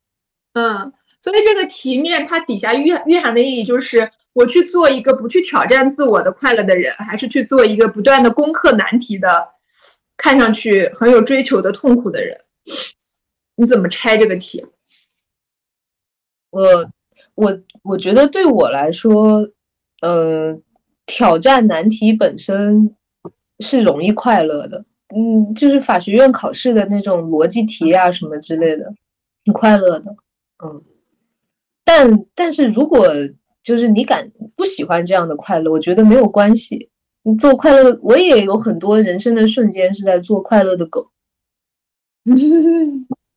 [0.54, 0.92] 嗯，
[1.22, 4.12] 所以这个题面它底下蕴蕴含的意义就是。
[4.34, 9.50] 我去做一个不去挑战自我的快乐的人，还是去做一个不断的攻克难题的，
[10.16, 12.40] 看上去很有追求的痛苦的人？
[13.56, 14.66] 你怎么拆这个题？
[16.52, 16.62] 我
[17.36, 19.50] 我我觉得对我来说，
[20.02, 20.60] 呃，
[21.06, 22.96] 挑战难题本身
[23.60, 24.86] 是容易快乐的。
[25.14, 28.94] 嗯，就是法学院考试的那种逻辑题啊什么之类的，
[29.44, 30.16] 挺快乐的。
[30.64, 30.84] 嗯，
[31.84, 33.08] 但但是如果
[33.70, 36.90] 就是你敢不喜欢这样的快乐，我觉得没有关系。
[37.22, 41.12] 你做快乐，我也有很多人生的瞬间是在做快乐的狗，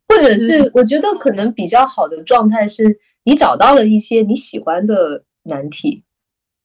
[0.09, 6.03] 或者是我觉得可能比较好的状态是你找到了一些你喜欢的难题，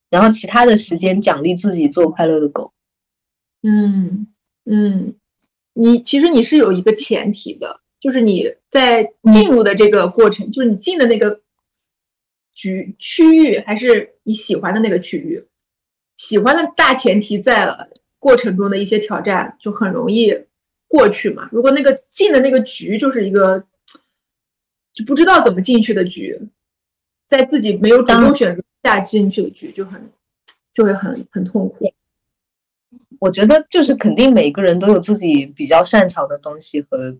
[0.10, 2.71] 然后其他的时间奖励自己做快乐的狗。
[3.63, 4.27] 嗯
[4.63, 5.13] 嗯，
[5.73, 9.03] 你其实你是有一个前提的，就是你在
[9.34, 11.41] 进入的这个过程，就是你进的那个。
[12.58, 15.46] 局区域还是你喜欢的那个区域，
[16.15, 20.36] 喜欢的大前提在了过程中的一些挑战就很容易
[20.88, 21.48] 过去嘛。
[21.52, 23.63] 如果那个进的那个局就是一个
[24.91, 26.36] 就不知道怎么进去的局，
[27.28, 30.10] 在自己没有主动选择下进去的局就很
[30.74, 31.93] 就会很很痛苦。
[33.20, 37.15] 我觉得就是肯定每个人都有自己比较擅长的东西和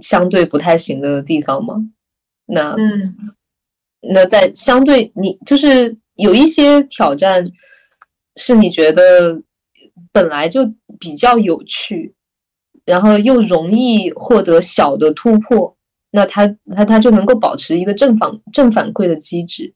[0.00, 1.76] 相对不太行的地方嘛。
[2.46, 3.36] 那嗯。
[4.12, 7.44] 那在相对你就是有一些挑战，
[8.36, 9.40] 是你觉得
[10.12, 10.64] 本来就
[10.98, 12.14] 比较有趣，
[12.84, 15.76] 然后又容易获得小的突破，
[16.10, 19.72] 那他他他就能够保持一个正反正反馈的机制。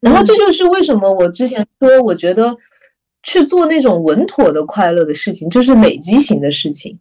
[0.00, 2.56] 然后这就是为什么我之前说，我觉得
[3.22, 6.98] 去做那种稳妥的快乐的事情，就是累积型的事情。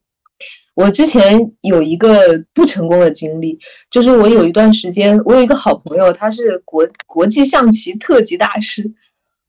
[0.73, 8.93] 我之前有一个不成功的经历，就是我有一段时间，我有一个好朋友，他是国国际象棋特级大师，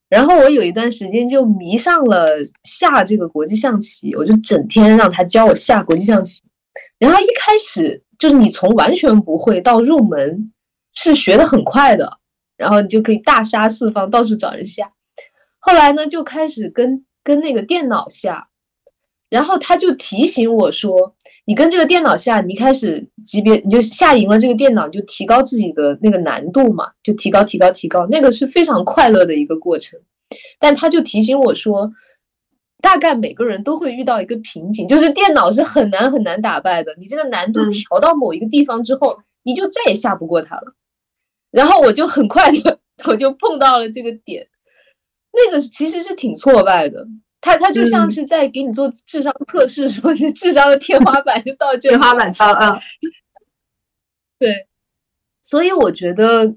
[0.09, 2.28] 然后我有一段时间就迷上了
[2.64, 6.42] 下这个国际象棋，我就整天让他教我下国际象棋，
[6.98, 10.52] 然后一开始就是你从完全不会到入门
[10.92, 12.18] 是学的很快的，
[12.57, 14.92] 然后你就可以大杀四方，到处找人下。
[15.59, 18.48] 后来呢，就开始跟跟那个电脑下，
[19.32, 21.14] 然后他就提醒我说，
[21.46, 29.98] 你跟这个电脑下，你一开始级别你就下赢了这个电脑，你就提高自己的那个难度嘛，就提高提高提高，那个是非常快乐的一个过程。
[30.58, 31.90] 但他就提醒我说，
[32.82, 40.74] 大概每个人都会遇到一个瓶颈，就是电脑是很难很难打败的，你这个难度调到某一个地方之后，你就再也下不过它了。
[41.50, 44.48] 然后我就很快的，我就碰到了这个点。
[45.32, 47.06] 那个其实是挺挫败的，
[47.42, 52.78] 他他就像是在给你做智商测试，说你智商的天花板就到这天花板到啊，
[54.38, 54.68] 对，
[55.42, 56.55] 所以我觉得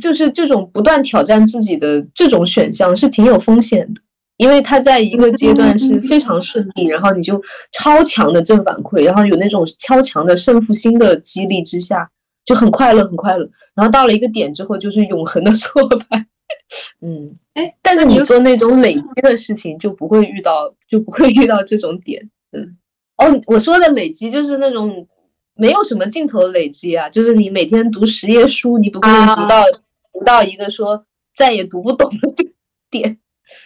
[0.00, 4.00] 就是这种不断挑战自己的这种选项是挺有风险的，
[4.38, 7.42] 因为他在一个阶段是非常顺利，然后你就
[7.72, 12.10] 超强的正反馈，然后有那种超强的胜负心的激励之下，
[12.46, 16.26] 就很快乐很快乐，然后到了一个点之后就是永恒的挫败。
[17.00, 22.28] 嗯，哎，但是你做那种累积的事情，就不会遇到，就不会遇到这种点。
[22.52, 22.76] 嗯，
[23.16, 25.08] 哦，我说的累积就是那种
[25.54, 29.64] 没有什么尽头的累积啊，就是你每天读十页书，你不可能读到
[30.12, 32.44] 读到一个说再也读不懂的
[32.90, 33.18] 点。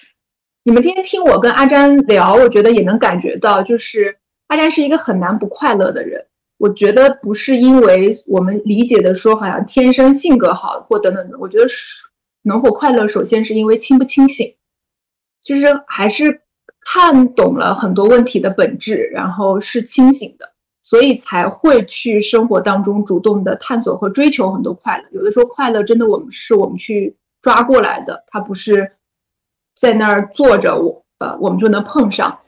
[0.64, 6.24] 你们今天听我跟阿詹聊，我觉得也能感觉到，就是阿詹是一个很难不快乐的人。
[6.58, 12.11] 我觉得不是因为我们理解的说好像天生性格好或等等的，我觉得是。
[12.42, 14.54] 能否快乐，首先是因为清不清醒，
[15.42, 16.42] 就是还是
[16.80, 20.52] 看懂了很多问题的本质，然后是清醒的，
[20.82, 25.04] 所以才会去生活当中主动的探索和追求很多快乐。
[25.12, 28.92] 有的时候快乐真的我们是我们去抓过来的，它不是
[29.74, 32.38] 在那儿坐着，我呃我们就能碰上。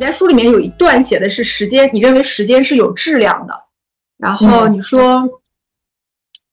[0.00, 3.54] 在书里面有一段写的是时间，你认为时间是有质量的，
[4.16, 5.28] 然后你说，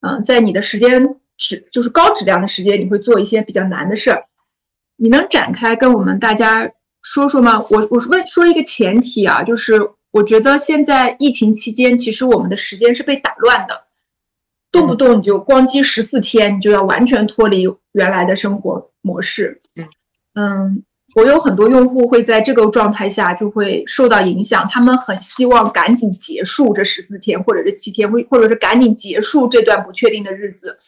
[0.00, 1.02] 嗯，在你的时间
[1.36, 4.24] 是就是高质量的时间，你会做一些比较难的事儿，
[4.96, 6.70] 你能展开跟我们大家
[7.02, 7.58] 说说吗？
[7.70, 9.80] 我我是问说一个前提啊，就是
[10.10, 13.84] 我觉得现在疫情期间，其实我们的时间是被打乱的，
[14.70, 19.60] 动不动你就光机十四天，你就要完全脱离原来的生活模式，
[20.34, 20.84] 嗯。
[21.14, 30.78] 我有很多用户会在这个状态下就会受到影响，他们很希望赶紧结束这十四天或者是七天，或或者是赶紧结束这段不确定的日子，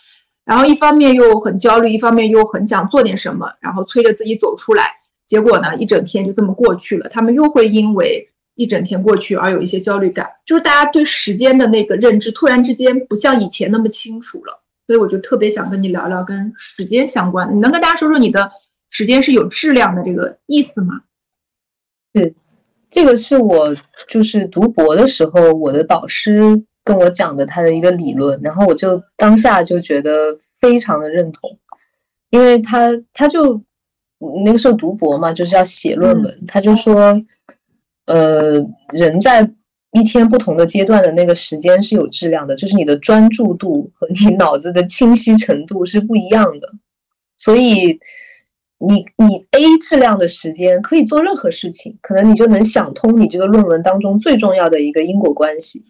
[0.45, 4.93] 然后一方面又很焦虑，一方面又很想做点什么，然后催着自己走出来。
[5.27, 14.63] 结果呢，一整天就这么过去了，他们又会因为一整天过去而有一些焦虑感，就是大家对时间的那个认知突然之间不像以前那么清楚了。
[14.87, 18.51] 所以我就特别想跟你聊聊跟时间相关，你能跟大家说说你的？
[18.91, 21.03] 时间是有质量的这个意思吗？
[22.13, 22.35] 对，
[22.91, 23.75] 这个是我
[24.09, 31.57] 就是读博的时候，我的导师跟我讲的他的一个理论，然后我就当下就觉得非常的认同，
[32.31, 33.63] 因为他他就
[34.45, 37.23] 那个时候读博嘛，就是要写论文，他就说，
[38.07, 38.55] 呃，
[38.89, 39.49] 人在
[39.93, 46.73] 一天不同的阶段的那个时间是有质量的，就是你的专注度和你脑子的清晰程度是不一样的，
[47.37, 48.01] 所以。
[48.81, 55.85] 你你 A 质量的时间可以做任何事情，可能你就能想通你这个论文当中最重要的一个因果关系，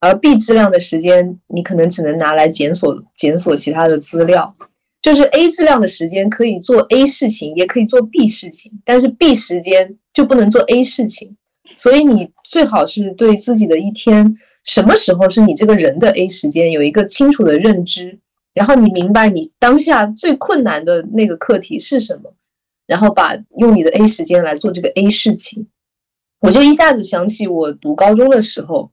[0.00, 4.54] 而 B 质量的时间你可能只能拿来检索检索其他的资料。
[5.02, 11.36] 就是 A 质量的时间可以做 A 事情，也可以做 B 事情，但是 B 时间就不能做 A 事情。
[11.76, 18.18] 所以你最好是对自己的一天什么时候是你这个人的 A 时间有一个清楚的认知。
[18.56, 22.34] 然后你明白你当下最困难的那个课题是什么，
[22.86, 25.68] 然后把用你的 A 时间来做这个 A 事情，
[26.40, 28.90] 我就一下子想起我读高中的时候，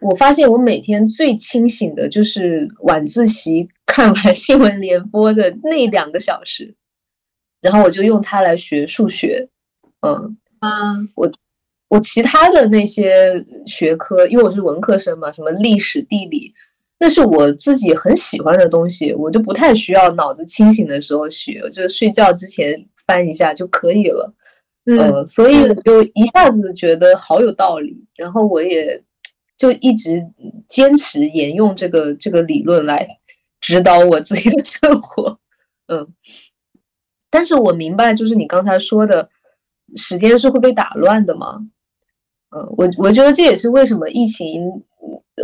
[0.00, 6.74] 我发现我每天最清醒的就是晚自习看完新闻联播的那两个小时，
[7.60, 9.48] 然后我就用它来学数学，
[10.00, 10.36] 嗯。
[10.64, 11.28] 嗯，我
[11.88, 16.54] 我其他的那些学科，因为我是文科生嘛，什么历史、地理。
[17.02, 24.32] 那是我自己很喜欢的东西，我就不太需要脑子清醒的时候学，就睡觉之前翻一下就可以了。
[24.84, 29.02] 嗯，所以我就一下子觉得好有道理，然后我也
[29.58, 30.24] 就一直
[30.68, 33.04] 坚持沿用这个这个理论来
[33.60, 35.40] 指导我自己的生活。
[35.88, 36.06] 嗯，
[37.30, 39.28] 但是我明白，就是你刚才说的，
[39.96, 41.66] 时间是会被打乱的嘛。
[42.56, 44.84] 嗯，我我觉得这也是为什么疫情。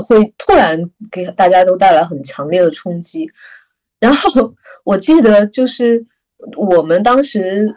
[0.07, 3.29] 会突然给大家都带来很强烈的冲击，
[3.99, 4.55] 然后
[4.85, 6.07] 我记得就是
[6.57, 7.75] 我们当时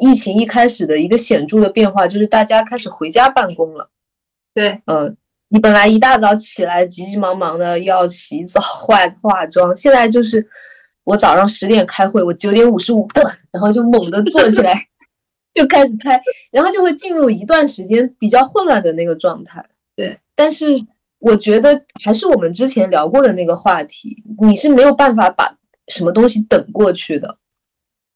[0.00, 3.90] 疫情一开始的一个显著的变化，就是大家开始回家办公了。
[4.54, 5.16] 对，嗯，
[5.48, 10.48] 你本来一大早起来急急忙忙的要洗澡、 化化妆，现在就是
[11.04, 14.86] 我早上十点开会，我九点五十五个，然后就猛地坐起来
[15.52, 16.18] 就开始开，
[16.52, 19.66] 然后就会进入一段时间比较混乱的那个状态。
[19.94, 20.86] 对，但是。
[21.20, 25.54] 我觉得还是我们之前聊过的那个话题，你是没有办法把
[25.86, 27.36] 什么东西等过去的，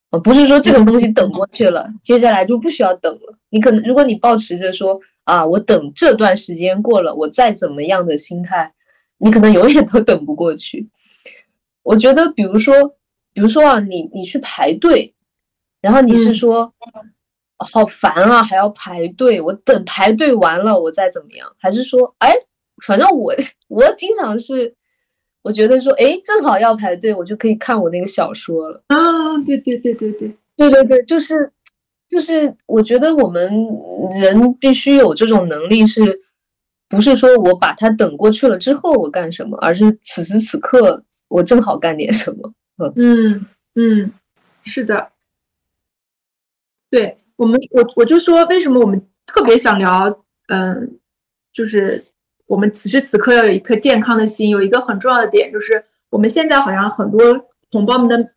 [0.09, 3.39] 啊，不是说这个东西等过去了，接下来就不需要等了。
[3.51, 8.73] 你可能如果你保持着说啊，我等这段时间过了，我再怎么样的心态，
[9.19, 10.89] 你可能永远都等不过去。
[11.83, 12.97] 我觉得，比如说，
[13.35, 15.15] 比如说啊，你你去排队，
[15.83, 16.73] 然后你是说
[17.59, 22.35] 好烦啊，还要排队，我等排队完了我再怎么样，还是说，哎？
[22.83, 23.35] 反正我
[23.69, 24.75] 我经常是，
[25.43, 28.83] 我觉得说，哎，正好要排队，我就可以看我那个小说了。
[28.89, 31.53] 啊，对对对对对对对对，就是
[32.09, 33.51] 就是，我觉得我们
[34.21, 36.21] 人必须有这种能力，是
[36.89, 42.53] 不是说我把它等过去了之后我干什么，而是此时此刻我正好干点什么。
[42.97, 43.47] 嗯
[43.77, 44.13] 嗯，
[44.65, 45.13] 是的，
[46.91, 50.99] 对我们，我我就说，为什么我们特别想聊，嗯，
[51.53, 52.05] 就是。
[52.47, 57.19] 我们此时此刻要有一颗健康的心，有一个很重要的点，就是我们现在好像很多
[57.71, 58.33] 同胞们的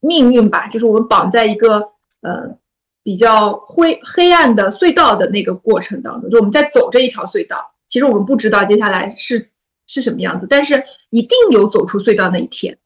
[0.00, 1.78] 命运吧，就是我们绑在一个
[2.20, 2.54] 呃
[3.02, 7.56] 比较灰黑暗的隧道的那个过程当中，就我们在走这一条隧道，
[7.88, 9.42] 其实我们不知道接下来是
[9.86, 12.76] 是什么样子，但是一定有走出隧道那一天，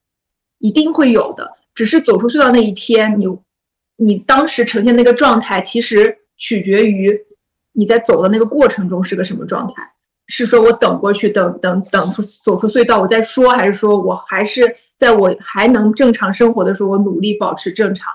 [0.58, 1.50] 一定会有的。
[1.74, 3.26] 只是走出隧道那一天，你
[3.96, 7.26] 你当时呈现那个状态，其实取决于。
[7.72, 9.82] 你在走的那个过程中是个什么状态？
[10.32, 18.12] 是说我等过去，等等等出走出隧道，我再说，还是说我还是在我还能正常生活的时候，我努力保持正常？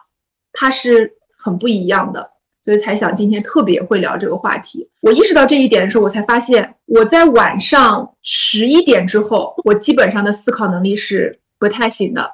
[0.53, 2.29] 它是很不一样的，
[2.63, 4.89] 所以才想今天特别会聊这个话题。
[5.01, 12.31] 我意识到这一点的时候，我才发现我在晚上十一点之后，我基本上的思考能力是不太行的。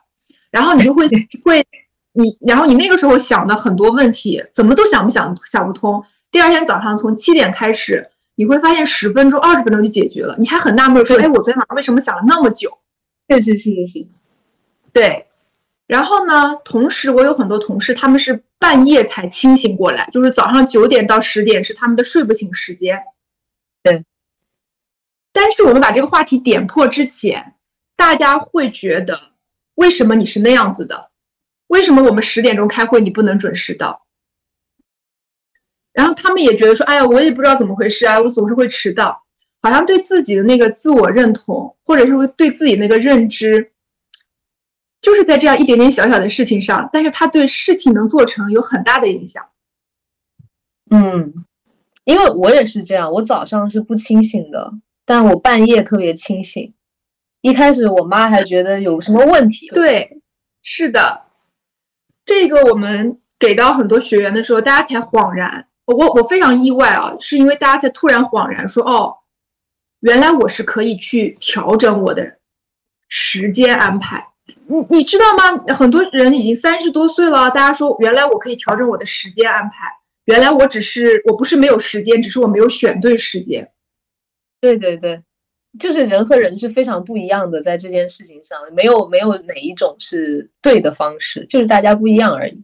[0.51, 1.07] 然后你就会
[1.43, 1.65] 会
[2.13, 6.03] 你，然后你那个时候想的很多问题，怎么都想不想想不通。
[6.32, 10.36] 第二天早上从七点开始，你会发现十分钟、二十分钟就解决了。
[10.40, 12.72] 你还很纳闷说：“哎，我昨天晚上为什么想了那么久？”
[13.28, 14.08] 确实是是是，
[14.94, 15.28] 对。
[15.88, 22.98] 然后呢，同时我有很多同事，他们是半夜才清醒过来，就是早上九点到十点是他们的睡不醒时间。
[23.84, 24.06] 对。
[25.34, 27.56] 但是我们把这个话题点破之前，
[27.98, 29.20] 大家会觉得
[29.76, 31.10] 为什么你是那样子的？
[31.68, 34.06] 为什么我们十点钟开会你不能准时到？
[35.94, 39.22] 然后他们也觉得说，哎呀，我也不知道怎么回事啊，我总是会迟到，
[39.62, 43.72] 好像对自己的那个自我认同，或者是对自己那个认知，
[45.02, 49.46] 就是在这样一点点小小的事情上，但是他对事情能做成有很大的影响。
[50.89, 51.34] 嗯，
[52.06, 54.74] 因为我也是这样，我早上是不清醒的，
[55.06, 56.74] 但我半夜特别清醒。
[57.42, 59.68] 一开始我妈还觉得有什么问题。
[59.70, 60.22] 对，
[60.62, 61.24] 是的，
[62.24, 65.68] 这个我们给到很多学员的时候，大家才恍然。
[65.86, 69.16] 我我我非常意外啊，是因为大家才突然恍然说，哦，
[70.02, 72.38] 原来我是可以去调整我的
[73.10, 74.28] 时间安排。
[74.68, 75.58] 你你知道吗？
[75.74, 79.92] 很多人已经三十多岁了，大家说原来我可以调整我的时间安排。
[80.26, 83.70] 原来我只是我不是没有时间，只是我没有选对时间。
[84.62, 85.22] 对对对，
[85.80, 92.64] 就是人和人是非常不一样的，在这件事情上，没有没有哪一种是对的方式，就是大家不一样而已。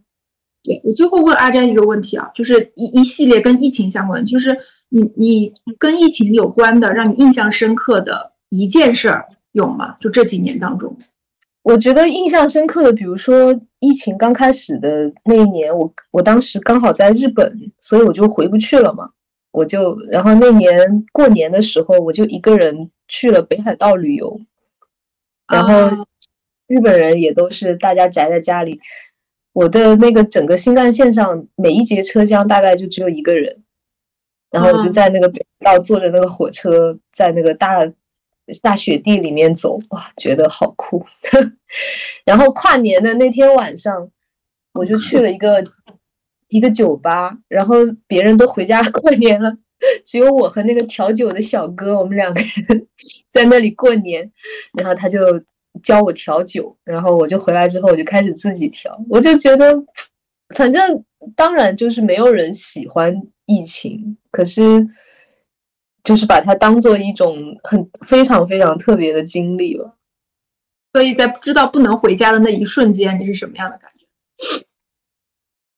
[0.68, 4.53] 对我最后问阿詹一个问题啊，就是一一系列跟疫情相关，就是
[4.89, 9.95] 你你跟疫情有关的，让你印象深刻的一件事儿有吗？
[10.01, 10.93] 就这几年当中，
[11.63, 19.09] 我觉得印象深刻的，比如说疫情刚开始的那一年，我我当时刚好在日本，所以我就回不去了嘛，
[19.53, 24.41] 我就然后那年过年的时候，我就一个人去了北海道旅游，
[25.47, 26.05] 然后
[26.68, 28.82] 日本人也都是大家宅在家里。
[29.57, 33.63] 我的那个整个新干线上每一节车厢大概就只有一个人，
[34.51, 37.83] 然后我就在那个北道坐着那个火车，在那个大
[38.61, 41.03] 大雪地里面走，哇，觉得好酷。
[42.23, 44.11] 然后跨年的那天晚上，
[44.73, 45.63] 我就去了一个
[46.49, 49.57] 一个酒吧，然后别人都回家 过年了，
[50.05, 52.85] 只有我和那个调酒的小哥，我们两个人
[53.31, 54.31] 在那里过年，
[54.77, 55.19] 然后他就。
[55.84, 58.97] 教我调酒，然后我就回来之后，我就开始自己调。
[59.09, 59.84] 我就觉得，
[60.55, 61.03] 反正
[61.36, 64.88] 当然就是没有人喜欢疫情，可是
[66.03, 69.95] 就是把它当做一种很非常非常特别的经历了。
[70.93, 74.65] 所以在知道不能回家的那一瞬间，你是什么样的感觉？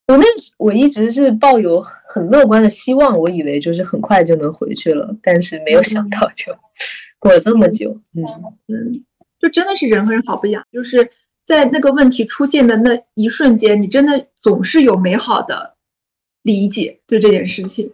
[0.07, 6.55] 我那时我一直是抱有很乐观的希望，我以为就是很快就能回去了，但是没有想到就
[7.19, 8.01] 过了这么久。
[8.13, 8.23] 嗯
[8.67, 9.05] 嗯，
[9.39, 11.09] 就真的是人和人好不一样，就是
[11.45, 15.75] 在那个问题出现的那一瞬间，你真的总是有美好的
[16.43, 17.91] 理解对这件事情。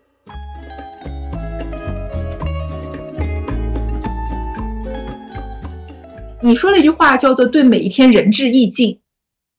[6.41, 9.00] 你说了一句话叫做“对每一天仁至义尽”，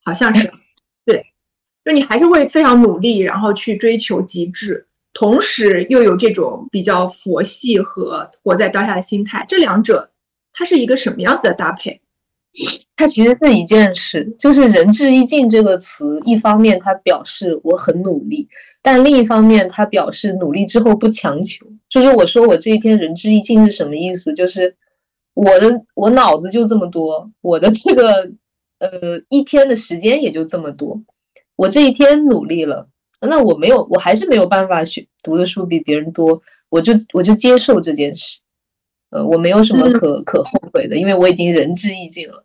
[0.05, 0.53] 好像是。
[1.05, 1.25] 对
[1.85, 10.11] 就你还是会非常努力，然后去追求极致，同时又有这种比较佛系和活在当下的心态，这两者
[10.57, 12.01] 它是一个什么样子的搭配？
[12.97, 18.49] 它其实是一件事，就是“仁至义尽”这个词，一方面它表示我很努力，
[18.81, 21.67] 但另一方面它表示努力之后不强求。
[21.91, 24.33] 就是我说我这一天仁至义尽是什么意思？
[24.33, 24.75] 就是
[25.35, 28.31] 我的我脑子就这么多，我的这个
[28.79, 28.89] 呃
[29.29, 31.03] 一天的时间也就这么多。
[31.57, 32.89] 我这一天努力了，
[33.21, 36.41] 那我没有，我还是没有办法学读的书比别人多，
[36.71, 38.39] 我就我就接受这件事，
[39.17, 42.45] 呃，我没有什么可可后悔的，因为我已经仁至义尽了，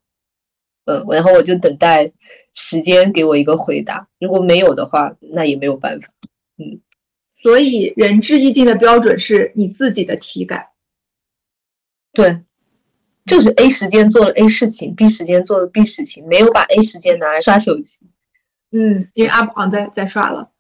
[0.86, 2.10] 嗯，然后我就等待
[2.54, 6.08] 时间给我一个回答，如果没有的话，那也没有办法，
[6.58, 6.80] 嗯，
[7.44, 10.68] 所以仁至义尽的标准是你自己的体感，
[12.14, 12.42] 对，
[13.26, 18.00] 就是 A 时间做了 A 事情，B 时间做了 B 事情，没有把 A 时间拿来刷手机。
[18.72, 20.52] 嗯，因为阿宝在在刷了，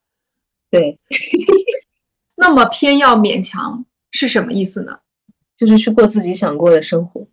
[0.69, 0.99] 对。
[2.35, 5.00] 那么偏要勉强是什么意思呢？
[5.61, 7.27] 就是去过自己想过的生活，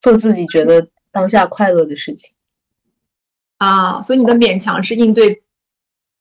[0.00, 2.34] 做自己觉得当下快乐的事情。
[3.58, 5.44] 啊，所以你的勉强是应对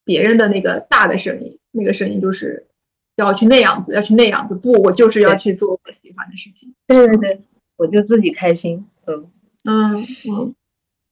[0.04, 2.68] 别人的那个大的声音，那个声音就是
[3.16, 4.54] 要去那样子，要去那样子。
[4.54, 6.72] 不，我就是要去做我喜欢的事情。
[6.86, 7.42] 对对对，
[7.78, 8.86] 我就自己开心。
[9.08, 9.28] 嗯
[9.64, 10.56] 嗯嗯，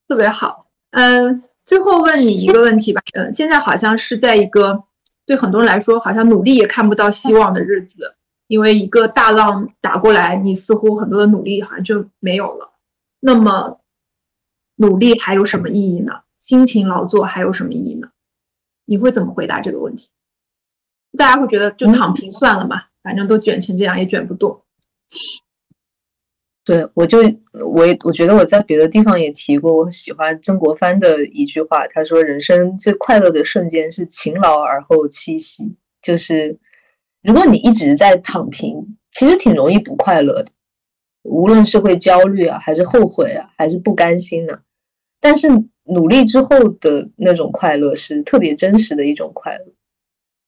[0.07, 0.67] 特别好。
[0.91, 1.41] 嗯。
[1.65, 4.83] 最后问你一个问题吧，嗯，现在好像是在一个
[5.25, 8.15] 对很多人来说好像努力也看不到希望的日子，
[8.49, 12.73] 因为一个大浪打过来，你似乎很多的努力好像就没有了。
[13.19, 13.79] 那么，
[14.77, 16.23] 努力还有什么意义呢？
[16.39, 18.09] 辛勤劳作还有什么意义呢？
[18.85, 20.09] 你会怎么回答这个问题？
[21.15, 24.63] 大家会觉得就躺平算了嘛，反正都卷成这样也卷不动。
[26.63, 27.19] 对，我就
[27.53, 36.57] 我我觉得我在别的地方也提过，我喜欢曾国藩的一句话，他说：“人生最快乐的瞬间是勤劳而后栖息。”就是
[37.23, 40.51] 如果你一直在躺平，其实挺容易不快乐的，
[41.23, 44.59] 无论是会焦虑啊，还是后悔啊，还是不甘心呢。
[45.19, 45.47] 但是
[45.83, 49.65] 努力之后的那种快乐是特别真实的一种快乐。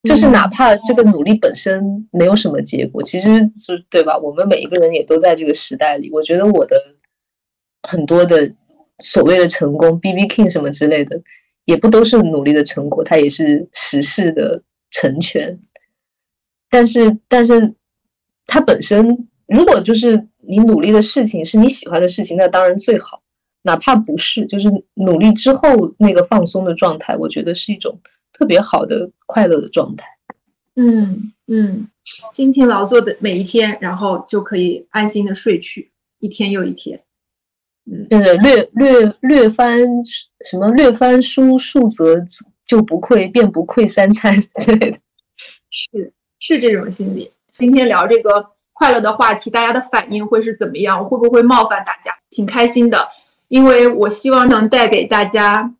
[0.03, 4.17] 就是哪怕这个努力本身没有什么结果，其实是对吧？
[4.17, 6.09] 我们每一个人也都在这个时代里。
[6.11, 6.75] 我觉得我的
[7.87, 8.51] 很多的
[8.97, 11.21] 所谓的成功，B B King 什么之类的，
[11.65, 15.59] 也不都是努力的成果，它也是时势的成全。
[16.71, 17.75] 但是，但是
[18.47, 23.21] 它本身，如果就是你努力的事情是你喜欢的事情，那当然最好。
[23.61, 27.99] 哪怕不是，就是努力之后那个放松的状态，我觉得是一种。
[28.33, 30.07] 特别好的快乐的状态，
[30.75, 31.87] 嗯嗯，
[32.33, 37.03] 辛勤劳作的每一天，然后就可以安心的睡去，一天又一天。
[37.85, 39.77] 嗯，就是略略略翻
[40.49, 42.25] 什么略翻书数则
[42.65, 44.97] 就不愧，便不愧三餐之类的。
[45.69, 47.31] 是是这种心理。
[47.57, 50.99] 今天聊这个快乐的话题，大家的反应会是怎么样？
[50.99, 52.11] 我会不会冒犯大家？
[52.31, 53.07] 挺开心的，
[53.47, 55.73] 因为我希望能带给大家，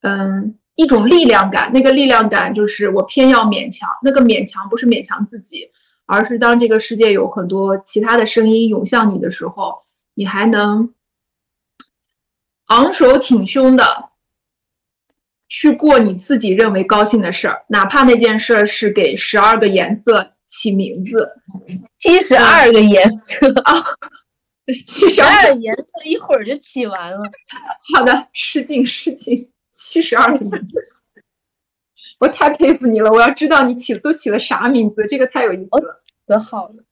[0.00, 0.56] 嗯。
[0.78, 3.88] 一种力量感，那个力量感就是我偏要勉强。
[4.00, 5.68] 那个勉强不是勉强自己，
[6.06, 9.82] 而是当这个世界有很多其他的声音涌向你的时候，
[10.14, 10.94] 你还能
[12.66, 14.07] 昂首挺胸的
[15.48, 21.32] 去过你自己认为高兴的事儿，哪怕那件事儿是给十二个颜色起名字，
[21.98, 23.84] 七十二个颜色啊，
[24.86, 27.18] 七十二颜色一会儿就起完了。
[27.94, 29.50] 好的，失敬失敬。
[29.72, 30.80] 七十二个颜色，
[32.18, 33.12] 我太佩服你了！
[33.12, 36.02] 我要知道你起都起了啥名字，这个太有意思了。
[36.26, 36.84] 可好了，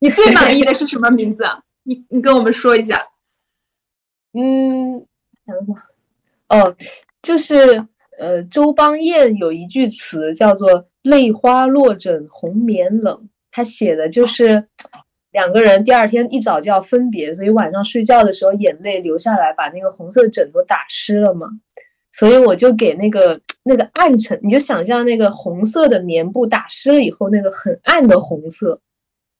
[0.00, 1.44] 你最满意的是什么名字？
[1.84, 3.06] 你你跟我们说一下。
[4.34, 5.06] 嗯，
[5.46, 5.76] 想想，
[6.48, 6.76] 哦，
[7.22, 7.86] 就是
[8.18, 14.68] 呃，周邦彦有一句词叫做“泪花落枕红棉冷”，他写的就是
[15.30, 21.48] 两个人第二天一早就要分别，所以晚上睡觉的时候眼泪流下来，把那个红色枕头打湿了嘛。
[22.12, 28.78] 所以我就给那个那个暗沉，你就想象那个红色的棉布打湿了以后，那个很暗的红色，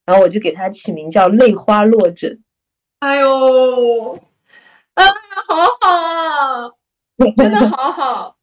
[0.07, 2.41] 然后我就给它起名叫“泪花落枕”。
[3.01, 4.18] 哎呦，
[4.95, 5.05] 啊，
[5.47, 6.70] 好好啊，
[7.37, 8.37] 真的 好好。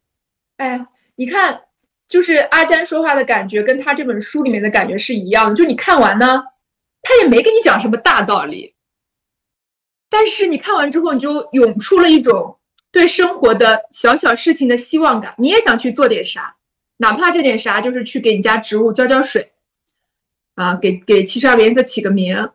[0.58, 1.62] 哎，你看，
[2.08, 5.56] 就是阿詹说话的感觉，跟他这本书里面的感觉是一样的。
[5.56, 6.44] 就你看完呢，
[7.02, 8.76] 他也没跟你讲什么大道理，
[10.10, 12.60] 但是你看完之后，你就涌出了一种
[12.92, 15.34] 对生活的小小事情的希望感。
[15.38, 16.56] 你也想去做点啥，
[16.98, 19.54] 哪怕这点啥就是去给你家植物浇浇水，
[20.56, 22.50] 啊，给给七十二个颜色起个名，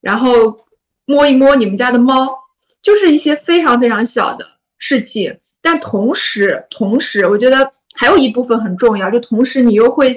[0.00, 0.64] 然后
[1.04, 2.42] 摸一摸你们家的猫。
[2.82, 4.46] 就是一些非常非常小的
[4.76, 10.14] 事情，但同时，同时，我觉得还有一部分很重要，就同时你又会，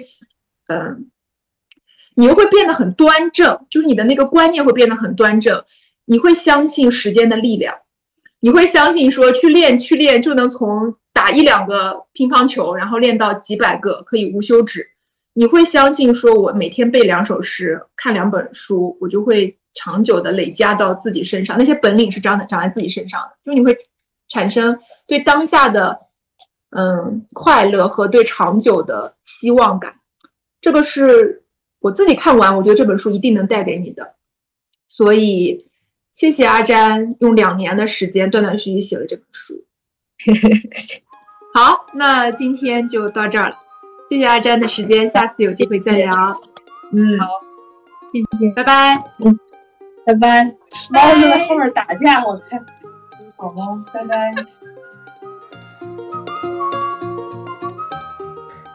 [0.67, 1.09] 嗯，
[2.15, 5.63] 你又会变得很端正，就是你的那个观念会变得很端正，
[6.03, 7.73] 你会相信时间的力量，
[8.41, 14.85] 你会相信说去练去练就能从打一两个乒乓球，然后练到几百个可以无休止，
[15.33, 19.57] 你会相信说我每天背两首诗，看两本书，我就会。
[19.79, 23.77] 长久的累加到自己身上，那些本领是长的长在自己身上的，就你会
[24.27, 24.75] 产生
[25.07, 25.99] 对当下的
[26.71, 29.95] 嗯快乐和对长久的希望感。
[30.61, 31.43] 这个是
[31.79, 34.15] 我自己看完，我觉得这本书一定能带给你的。
[34.87, 35.65] 所以
[36.11, 39.63] 谢谢阿詹用两年的时间断断续续写了这本书。
[41.53, 43.57] 好，那今天就到这儿了，
[44.09, 46.15] 谢谢阿詹的时间，下次有机会再聊。
[46.91, 47.27] 嗯，好，
[48.11, 49.11] 谢谢，拜拜。
[49.19, 49.39] 嗯。
[50.05, 50.45] 拜拜，
[50.89, 52.65] 猫就在后面打架，我看。
[53.35, 53.83] 好吗？
[53.93, 54.31] 拜拜。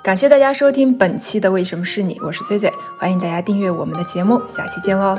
[0.02, 5.16] 感谢大家收听本期的《为什么是你》，我是崔崔，欢迎大家订阅我们的节目，下期见喽。